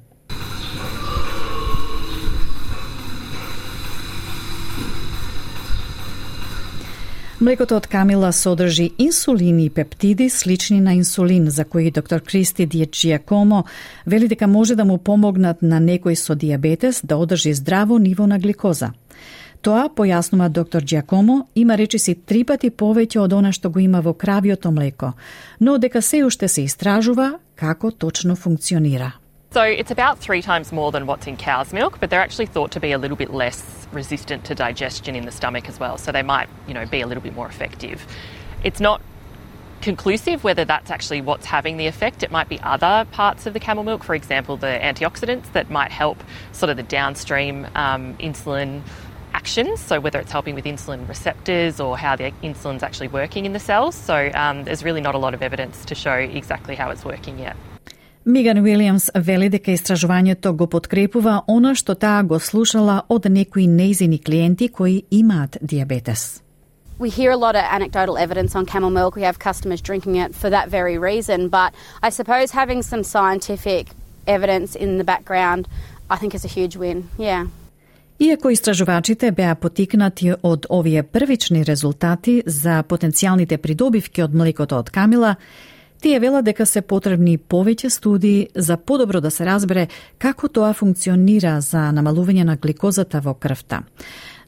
[7.40, 13.64] Млекото од камила содржи инсулини и пептиди слични на инсулин, за кои доктор Кристи Диечиакомо
[14.06, 18.38] вели дека може да му помогнат на некој со диабетес да одржи здраво ниво на
[18.38, 18.92] гликоза.
[19.61, 24.13] Тоа, појаснува доктор Джакомо, има речиси три пати повеќе од она што го има во
[24.13, 25.13] кравиото млеко,
[25.59, 29.13] но дека се уште се истражува како точно функционира.
[29.51, 32.71] So it's about three times more than what's in cow's milk, but they're actually thought
[32.71, 35.97] to be a little bit less resistant to digestion in the stomach as well.
[35.97, 38.05] So they might, you know, be a little bit more effective.
[38.63, 39.01] It's not
[39.81, 42.21] conclusive whether that's actually what's having the effect.
[42.23, 45.91] It might be other parts of the camel milk, for example, the antioxidants that might
[45.91, 48.81] help sort of the downstream um, insulin
[49.39, 53.53] actions, so whether it's helping with insulin receptors or how the insulin's actually working in
[53.53, 53.95] the cells.
[53.95, 57.39] So um, there's really not a lot of evidence to show exactly how it's working
[57.39, 57.55] yet.
[58.25, 64.17] Миган Уилиамс вели дека истражувањето го подкрепува она што таа го слушала од некои неизини
[64.17, 66.41] клиенти кои имаат диабетес.
[66.97, 69.15] we hear a lot of anecdotal evidence on camel milk.
[69.15, 71.49] We have customers drinking it for that very reason.
[71.49, 73.89] But I suppose having some scientific
[74.27, 75.67] evidence in the background,
[76.09, 77.09] I think is a huge win.
[77.17, 77.47] Yeah.
[78.20, 85.36] Иако истражувачите беа потикнати од овие првични резултати за потенцијалните придобивки од млекото од камила,
[86.04, 89.86] тие велат дека се потребни повеќе студии за подобро да се разбере
[90.18, 93.86] како тоа функционира за намалување на гликозата во крвта.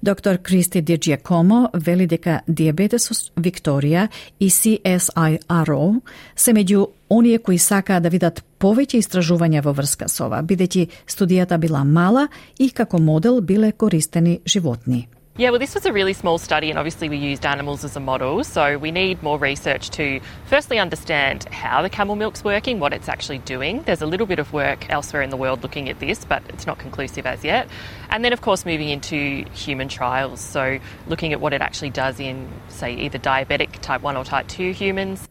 [0.02, 4.08] Доктор Кристи Ди Джиакомо вели дека диабетесот Викторија
[4.40, 6.00] и CSIRO
[6.34, 11.58] се меѓу оние кои сакаа да видат повеќе истражувања во врска со ова, бидејќи студијата
[11.58, 12.26] била мала
[12.58, 15.06] и како модел биле користени животни.
[15.37, 17.99] Yeah, well, this was a really small study, and obviously we used animals as a
[17.99, 18.43] model.
[18.43, 23.07] So we need more research to firstly understand how the camel milk's working, what it's
[23.07, 23.83] actually doing.
[23.83, 26.65] There's a little bit of work elsewhere in the world looking at this, but it's
[26.65, 27.69] not conclusive as yet.
[28.09, 30.41] And then, of course, moving into human trials.
[30.41, 34.47] So looking at what it actually does in, say, either diabetic type 1 or type
[34.47, 35.29] 2 humans.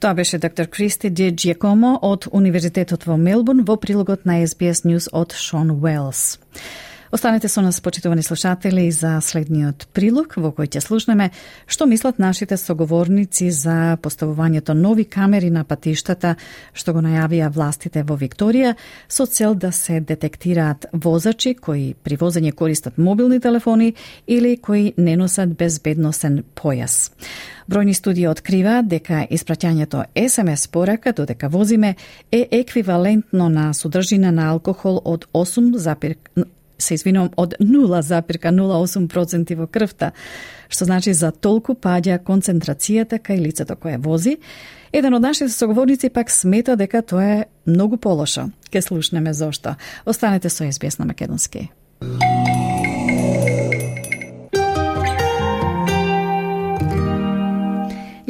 [0.00, 5.08] Тоа беше доктор Кристи Ди Джиакомо од Универзитетот во Мелбурн во прилогот на SBS News
[5.12, 6.38] од Шон Уелс.
[7.11, 11.25] Останете со нас, почитувани слушатели, за следниот прилог во кој ќе слушнеме
[11.67, 16.37] што мислат нашите соговорници за поставувањето нови камери на патиштата
[16.71, 18.77] што го најавија властите во Викторија
[19.11, 23.93] со цел да се детектираат возачи кои при возење користат мобилни телефони
[24.27, 27.11] или кои не носат безбедносен појас.
[27.67, 31.95] Бројни студии открива дека испраќањето СМС порака додека возиме
[32.31, 35.75] е еквивалентно на содржина на алкохол од 8,
[36.81, 40.11] се извинувам, од 0,08% во крвта,
[40.69, 44.37] што значи за толку паѓа концентрацијата кај лицето кое вози.
[44.91, 48.49] Еден од нашите соговорници пак смета дека тоа е многу полошо.
[48.71, 49.75] Ке слушнеме зошто.
[50.05, 51.69] Останете со SBS на Македонски.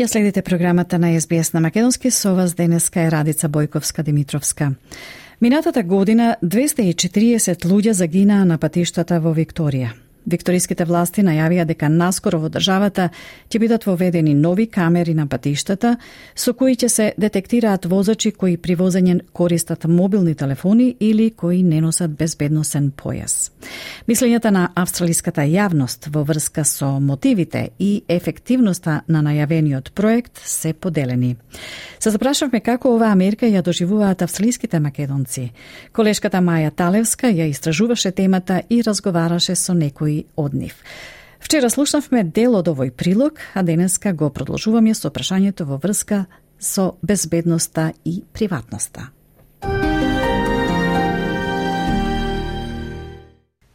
[0.02, 4.72] Ја следите програмата на SBS на Македонски со вас денеска е Радица Бојковска Димитровска.
[5.42, 9.90] Минатата година 240 луѓе загинаа на патиштата во Викторија.
[10.26, 13.08] Викториските власти најавија дека наскоро во државата
[13.50, 15.96] ќе бидат воведени нови камери на патиштата
[16.36, 21.82] со кои ќе се детектираат возачи кои при возење користат мобилни телефони или кои не
[21.82, 23.50] носат безбедносен појас.
[24.08, 31.36] Мислењата на австралиската јавност во врска со мотивите и ефективноста на најавениот проект се поделени.
[32.00, 35.50] Се запрашавме како оваа мерка ја доживуваат австралиските македонци.
[35.94, 40.76] Колешката Маја Талевска ја истражуваше темата и разговараше со некои од нив.
[41.40, 46.26] Вчера слушнавме дел од овој прилог, а денеска го продолжуваме со прашањето во врска
[46.60, 49.10] со безбедноста и приватноста.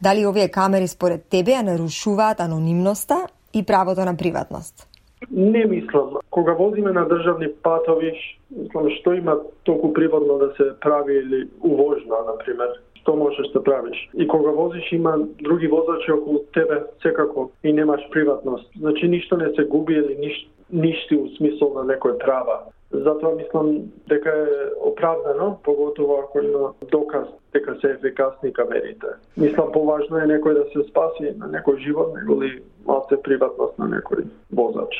[0.00, 4.86] Дали овие камери според тебе ја нарушуваат анонимноста и правото на приватност?
[5.30, 6.20] Не мислам.
[6.30, 8.12] Кога возиме на државни патови,
[8.50, 12.68] мислам што има толку приватно да се прави или увожна, например,
[13.06, 14.10] што можеш да правиш.
[14.14, 18.70] И кога возиш има други возачи околу тебе, секако и немаш приватност.
[18.78, 22.66] Значи ништо не се губи или ниш, ништи у смисол на некој права.
[22.90, 29.06] Затоа мислам дека е оправдано, поготово ако има доказ дека се ефикасни камерите.
[29.36, 33.86] Мислам поважно е некој да се спаси на некој живот, него ли малце приватност на
[33.86, 34.94] некој возач.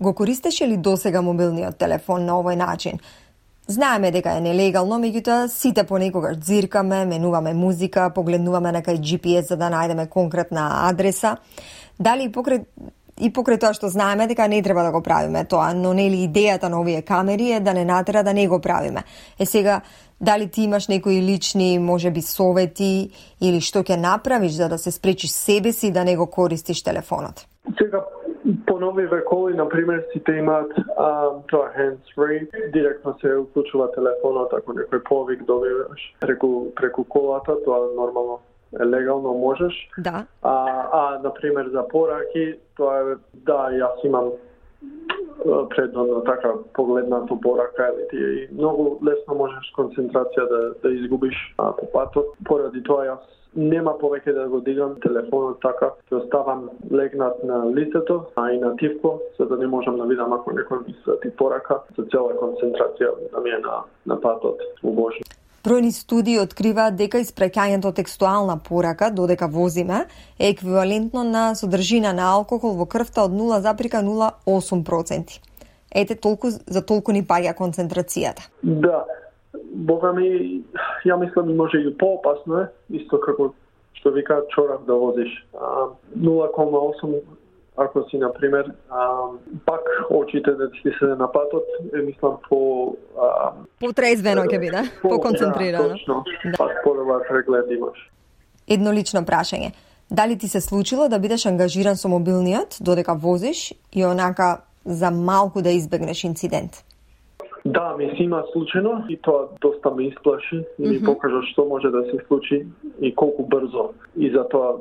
[0.00, 2.98] Го користеше ли досега мобилниот телефон на овој начин?
[3.68, 9.56] Знаеме дека е нелегално, меѓутоа сите понекогаш дзиркаме, менуваме музика, погледнуваме на кај GPS за
[9.56, 11.36] да најдеме конкретна адреса.
[11.98, 12.64] Дали покрај
[13.22, 16.68] и покрај тоа што знаеме дека не треба да го правиме тоа, но нели идејата
[16.68, 19.04] на овие камери е да не натера да не го правиме.
[19.38, 19.80] Е сега,
[20.20, 23.10] дали ти имаш некои лични, може би, совети
[23.40, 27.46] или што ќе направиш за да се спречиш себе си да не го користиш телефонот?
[27.78, 28.02] Сега,
[28.66, 35.02] по нови векови, например, сите имаат а, тоа hands-free, директно се уклучува телефонот ако некој
[35.08, 38.40] повик добиваш преку, преку колата, тоа нормално
[38.80, 39.88] е легално можеш.
[39.98, 40.26] Да.
[40.42, 40.54] А,
[40.92, 44.32] а например за пораки, тоа е да јас имам
[45.70, 51.72] предно така погледнато порака или ти и многу лесно можеш концентрација да, да изгубиш а,
[51.76, 52.36] по патот.
[52.44, 53.24] Поради тоа јас
[53.56, 58.76] нема повеќе да го дигам телефонот така, ќе оставам легнат на лицето, а и на
[58.76, 63.12] тивко, за да не можам да видам ако некој ми ти порака, за цела концентрација
[63.32, 65.24] да ми е на, на патот во Божи.
[65.62, 70.06] Бројни студии откриваат дека испраќањето текстуална порака додека возиме
[70.38, 75.38] е еквивалентно на содржина на алкохол во крвта од 0,08%.
[75.94, 78.48] Ете толку за толку ни паѓа концентрацијата.
[78.62, 79.04] Да,
[79.72, 80.64] Бога ми,
[81.06, 82.66] ја мислам и може и поопасно е,
[82.98, 83.52] исто како
[84.00, 85.30] што вика чорак да возиш.
[86.18, 87.20] 0,8
[87.76, 89.18] ако си, например, а,
[89.66, 91.64] пак очите да ти се на патот,
[91.94, 92.96] е, мислам, по...
[93.20, 95.88] А, Потрезвено ќе биде, по-концентрирано.
[95.88, 96.24] Да, точно.
[96.44, 96.52] Да.
[96.58, 98.10] Пак по-добар преглед имаш.
[98.68, 99.72] Едно лично прашање.
[100.10, 105.62] Дали ти се случило да бидеш ангажиран со мобилниот додека возиш и онака за малку
[105.62, 106.84] да избегнеш инцидент?
[107.64, 111.04] Да, ми се има случено и тоа доста ме исплаши и ми mm -hmm.
[111.04, 112.66] покажа што може да се случи
[113.00, 113.90] и колку брзо.
[114.16, 114.76] И затоа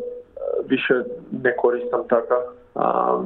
[0.66, 1.04] више
[1.44, 2.38] не користам така.
[2.76, 3.19] А,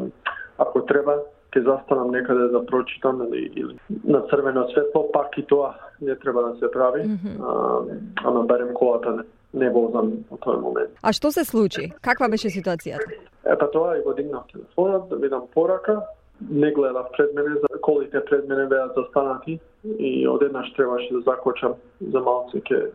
[0.58, 1.20] ако треба,
[1.56, 6.44] ќе застанам некаде да прочитам или, или на црвено светло, пак и тоа не треба
[6.44, 7.02] да се прави.
[7.02, 7.36] Mm -hmm.
[7.44, 9.24] а, ама барем колата не,
[9.54, 10.92] не возам во тој момент.
[11.04, 11.94] А што се случи?
[12.02, 13.08] Каква беше ситуацијата?
[13.46, 16.02] Епа тоа и го дигнав телефонот да видам порака,
[16.52, 17.50] не гледав пред мене,
[17.82, 19.60] колите пред мене беа застанати
[20.00, 22.92] и одеднаш требаше да закочам за малце ке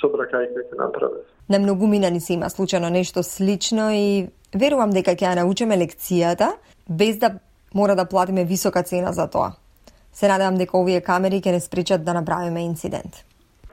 [0.00, 1.22] собракај ќе направи.
[1.48, 6.52] На многу минани се има случано нешто слично и верувам дека ќе ја научиме лекцијата
[6.88, 7.38] без да
[7.74, 9.52] мора да платиме висока цена за тоа.
[10.12, 13.24] Се надевам дека овие камери ќе не спречат да направиме инцидент.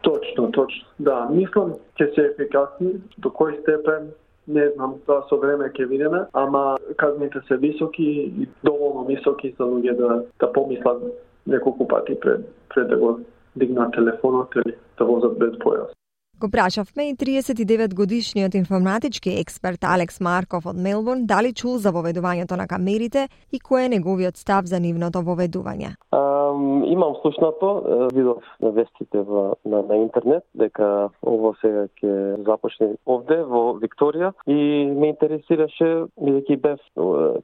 [0.02, 0.86] Точно, точно.
[1.00, 4.12] Да, мислам ќе се ефикасни до кој степен
[4.48, 9.64] не знам, тоа со време ќе видиме, ама казните се високи и доволно високи за
[9.64, 11.04] луѓе да, да помислат
[11.48, 13.20] неколку пати пред, пред да го
[13.56, 15.92] дигнат телефонот или да возат без појас.
[16.40, 22.58] Го прашавме и 39 годишниот информатички експерт Алекс Марков од Мелбурн дали чул за воведувањето
[22.58, 25.94] на камерите и кој е неговиот став за нивното воведување.
[26.12, 32.90] Um, имам слушнато, видов на вестите во, на, на интернет дека ово сега ќе започне
[33.06, 36.82] овде во Викторија и ме интересираше бидејќи бев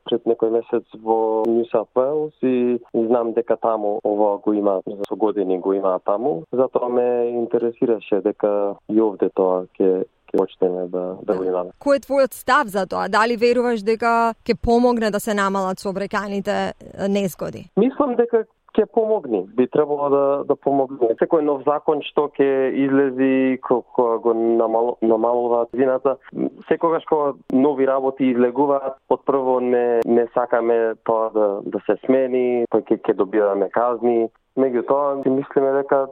[0.10, 5.16] пред некој месец во Нью Саут Уелс и, знам дека таму ова го има за
[5.16, 11.18] години го има таму, затоа ме интересираше дека и овде тоа ќе ќе почнеме да
[11.26, 11.74] да го имаме.
[11.82, 13.08] Кој е твојот став за тоа?
[13.10, 17.66] Дали веруваш дека ќе помогне да се намалат сообраќајните незгоди?
[17.78, 18.46] Мислам дека
[18.78, 19.44] ќе помогне.
[19.58, 21.16] Би требало да да помогне.
[21.22, 22.50] Секој нов закон што ќе
[22.86, 26.18] излези кога го намал, намалува вината,
[26.70, 32.82] секогаш кога нови работи излегуваат, прво не не сакаме тоа да да се смени, па
[32.82, 34.30] ќе ќе добиваме казни,
[34.60, 36.08] Меѓутоа, си мислиме дека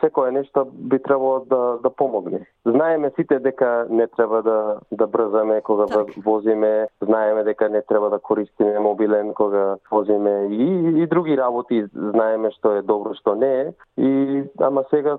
[0.00, 2.46] секое нешто би требало да, да помогне.
[2.66, 6.06] Знаеме сите дека не треба да, да брзаме кога так.
[6.24, 12.50] возиме, знаеме дека не треба да користиме мобилен кога возиме и, и други работи знаеме
[12.50, 13.72] што е добро, што не е.
[13.96, 15.18] И, ама сега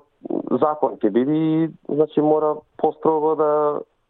[0.60, 3.50] закон ќе биде и значи мора построго да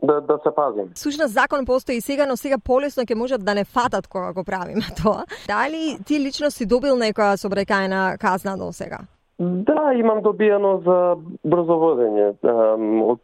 [0.03, 0.91] да, да се пазим.
[0.95, 4.85] Сушност закон постои сега, но сега полесно ќе можат да не фатат кога го правиме
[5.03, 5.23] тоа.
[5.47, 8.99] Дали ти лично си добил некоја собрекајна казна до сега?
[9.39, 10.97] Да, имам добијано за
[11.43, 12.27] брзо водење,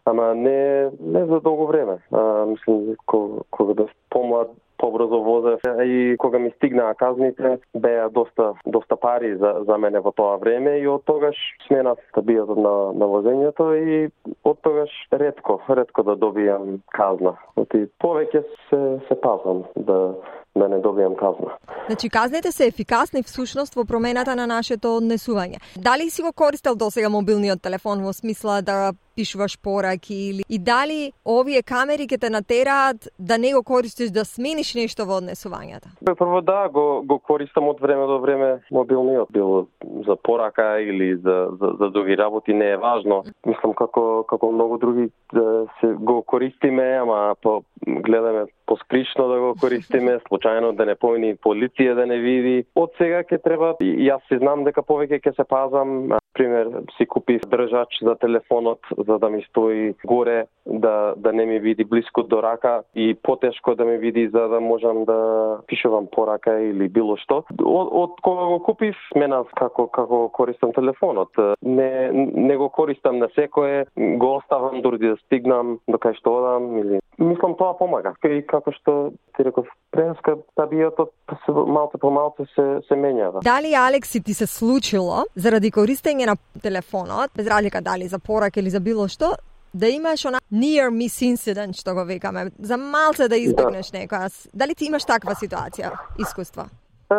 [0.06, 2.00] ама не, не за долго време.
[2.12, 4.50] А, мислим, кога, кога да помлад
[4.80, 10.12] побрзо возев и кога ми стигнаа казните беа доста доста пари за за мене во
[10.12, 14.10] тоа време и од тогаш смена стабилно на на возењето и
[14.44, 17.36] од тогаш ретко ретко да добијам казна.
[17.56, 20.16] Оти повеќе се се пазам да
[20.56, 21.56] да не добијам казна.
[21.88, 25.60] Значи казните се ефикасни всушност во промената на нашето однесување.
[25.78, 31.12] Дали си го користел досега мобилниот телефон во смисла да пишуваш пораки или и дали
[31.28, 35.92] овие камери ќе те натераат да не го користиш да смениш нешто во однесувањата?
[36.08, 39.66] Прво да, го, го користам од време до време мобилниот, било
[40.08, 43.24] за порака или за, за, за други работи, не е важно.
[43.46, 49.54] Мислам како, како многу други да се го користиме, ама по, гледаме поскришно да го
[49.60, 52.58] користиме, случајно да не помини полиција да не види.
[52.76, 57.42] Од сега ќе треба, јас си знам дека повеќе ќе се пазам, пример си купив
[57.52, 58.80] држач за телефонот
[59.10, 63.76] за да ми стои горе, да, да не ми види блиско до рака и потешко
[63.76, 65.20] да ми види за да можам да
[65.68, 67.44] пишувам порака или било што.
[67.58, 71.34] Од, од кога го купив, менав како како користам телефонот.
[71.64, 72.10] Не
[72.50, 77.02] не го користам на секое, го оставам дури да стигнам до кај што одам или
[77.18, 78.14] мислам тоа помага.
[78.24, 81.08] И како што ти реков, преска табијата
[81.48, 83.44] малце по малце се се менјава.
[83.44, 88.70] Дали Алекси ти се случило заради користење на телефонот, без разлика дали за порак или
[88.70, 89.36] за било што,
[89.74, 93.98] да имаш она near miss incident, што го викаме, за малце да избегнеш да.
[94.00, 94.50] некоја.
[94.54, 96.66] Дали ти имаш таква ситуација, искуство?
[97.12, 97.16] Е,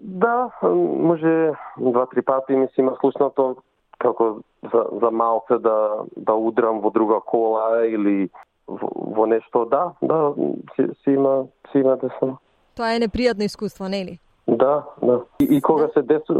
[0.00, 3.56] да, може два-три пати ми се има слушнато
[3.98, 8.30] како за, за малце да, да удрам во друга кола или
[8.68, 10.34] во, во нешто, да, да,
[10.76, 12.38] си, си има, си има да сам.
[12.74, 14.18] Тоа е непријатно искуство, нели?
[14.48, 15.20] Да, да.
[15.40, 16.32] И, и кога се деси,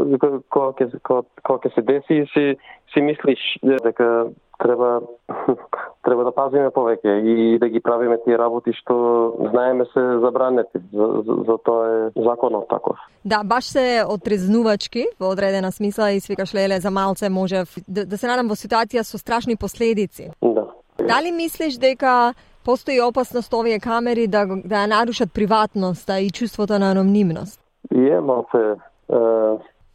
[0.49, 2.55] кога ќе кога, кога ќе се деси, си
[2.93, 4.25] си мислиш дека
[4.57, 5.01] треба
[6.05, 8.95] треба да пазиме повеќе и да ги правиме тие работи што
[9.51, 10.81] знаеме се забранети.
[10.93, 12.97] За, за, за тоа е законот таков.
[13.25, 18.17] Да, баш се отрезнувачки во одредена смисла и свикаш леле за малце може да, да
[18.17, 20.31] се надам во ситуација со страшни последици.
[20.41, 20.65] Да.
[20.97, 22.33] Дали мислиш дека
[22.65, 27.68] постои опасност овие камери да да ја нарушат приватноста и чувството на анонимност?
[27.95, 28.75] И е малце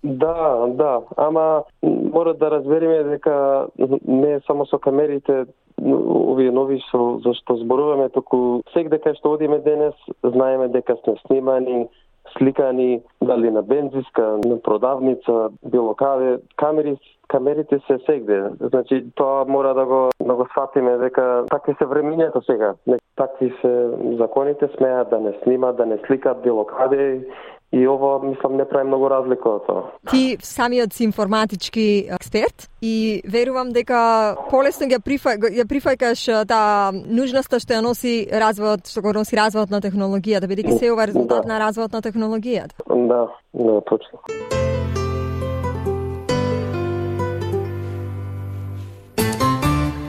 [0.04, 3.66] Да, да, ама мора да разбереме дека
[4.06, 5.46] не само со камерите
[5.80, 11.88] овие нови со зашто зборуваме, току секаде кај што одиме денес, знаеме дека сме снимани,
[12.36, 16.96] сликани, дали на бензиска, на продавница, било каде, камери
[17.28, 18.50] камерите се сегде.
[18.60, 22.74] Значи тоа мора да го да го сватиме дека такви се времињата сега.
[23.16, 27.24] Такви се законите смеат да не снимат, да не сликат било каде
[27.74, 29.82] И ово, мислам, не прави многу разлика од тоа.
[30.10, 37.58] Ти самиот си информатички експерт и верувам дека полесно ја, прифа, ја прифаќаш таа нужноста
[37.58, 41.50] што ја носи развојот, што го носи развојот на технологијата, бидејќи се ова резултат да.
[41.50, 42.78] на развојот на технологијата.
[42.86, 44.22] Да, да, точно.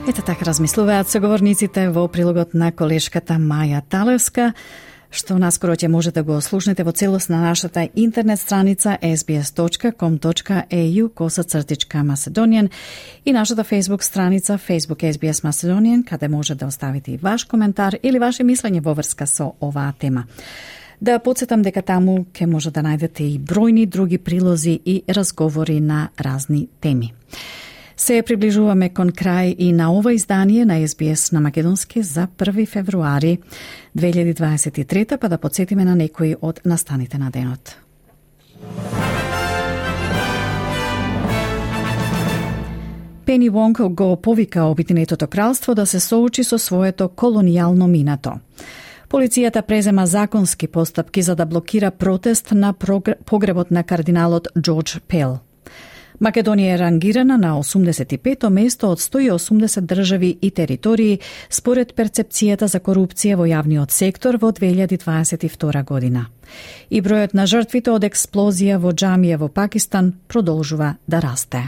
[0.06, 4.52] Ете така размислуваат соговорниците во прилогот на колешката Маја Талевска
[5.10, 11.42] што наскоро ќе можете да го слушнете во целост на нашата интернет страница sbs.com.au коса
[11.42, 12.70] цртичка Macedonian
[13.24, 18.18] и нашата Facebook страница Facebook SBS Macedonian, каде може да оставите и ваш коментар или
[18.18, 20.24] ваше мислење во врска со оваа тема.
[21.00, 26.08] Да подсетам дека таму ќе може да најдете и бројни други прилози и разговори на
[26.18, 27.12] разни теми.
[27.96, 33.38] Се приближуваме кон крај и на ова издание на SBS на Македонски за 1 февруари
[33.98, 37.76] 2023, па да подсетиме на некои од настаните на денот.
[43.26, 48.38] Пени Вонг го повика Обединетото кралство да се соучи со своето колонијално минато.
[49.08, 52.74] Полицијата презема законски постапки за да блокира протест на
[53.26, 55.38] погребот на кардиналот Джордж Пел.
[56.20, 61.18] Македонија е рангирана на 85-то место од 180 држави и територии
[61.50, 66.26] според перцепцијата за корупција во јавниот сектор во 2022 година.
[66.90, 71.66] И бројот на жртвите од експлозија во џамија во Пакистан продолжува да расте.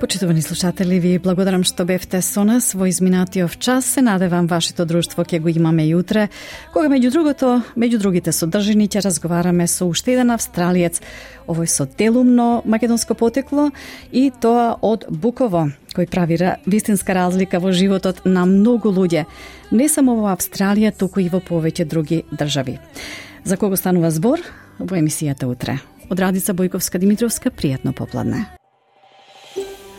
[0.00, 3.86] Почитувани слушатели, ви благодарам што бевте со нас во изминатиот час.
[3.96, 6.28] Се надевам вашето друштво ќе го имаме и утре,
[6.72, 11.00] кога меѓу другото, меѓу другите содржини ќе разговараме со уште еден австралиец,
[11.50, 13.70] овој со делумно македонско потекло
[14.12, 19.26] и тоа од Буково, кој прави вистинска разлика во животот на многу луѓе,
[19.72, 22.78] не само во Австралија, туку и во повеќе други држави.
[23.44, 24.46] За кого станува збор
[24.78, 25.80] во емисијата утре?
[26.08, 28.57] Од Радица Бојковска Димитровска, пријатно попладне.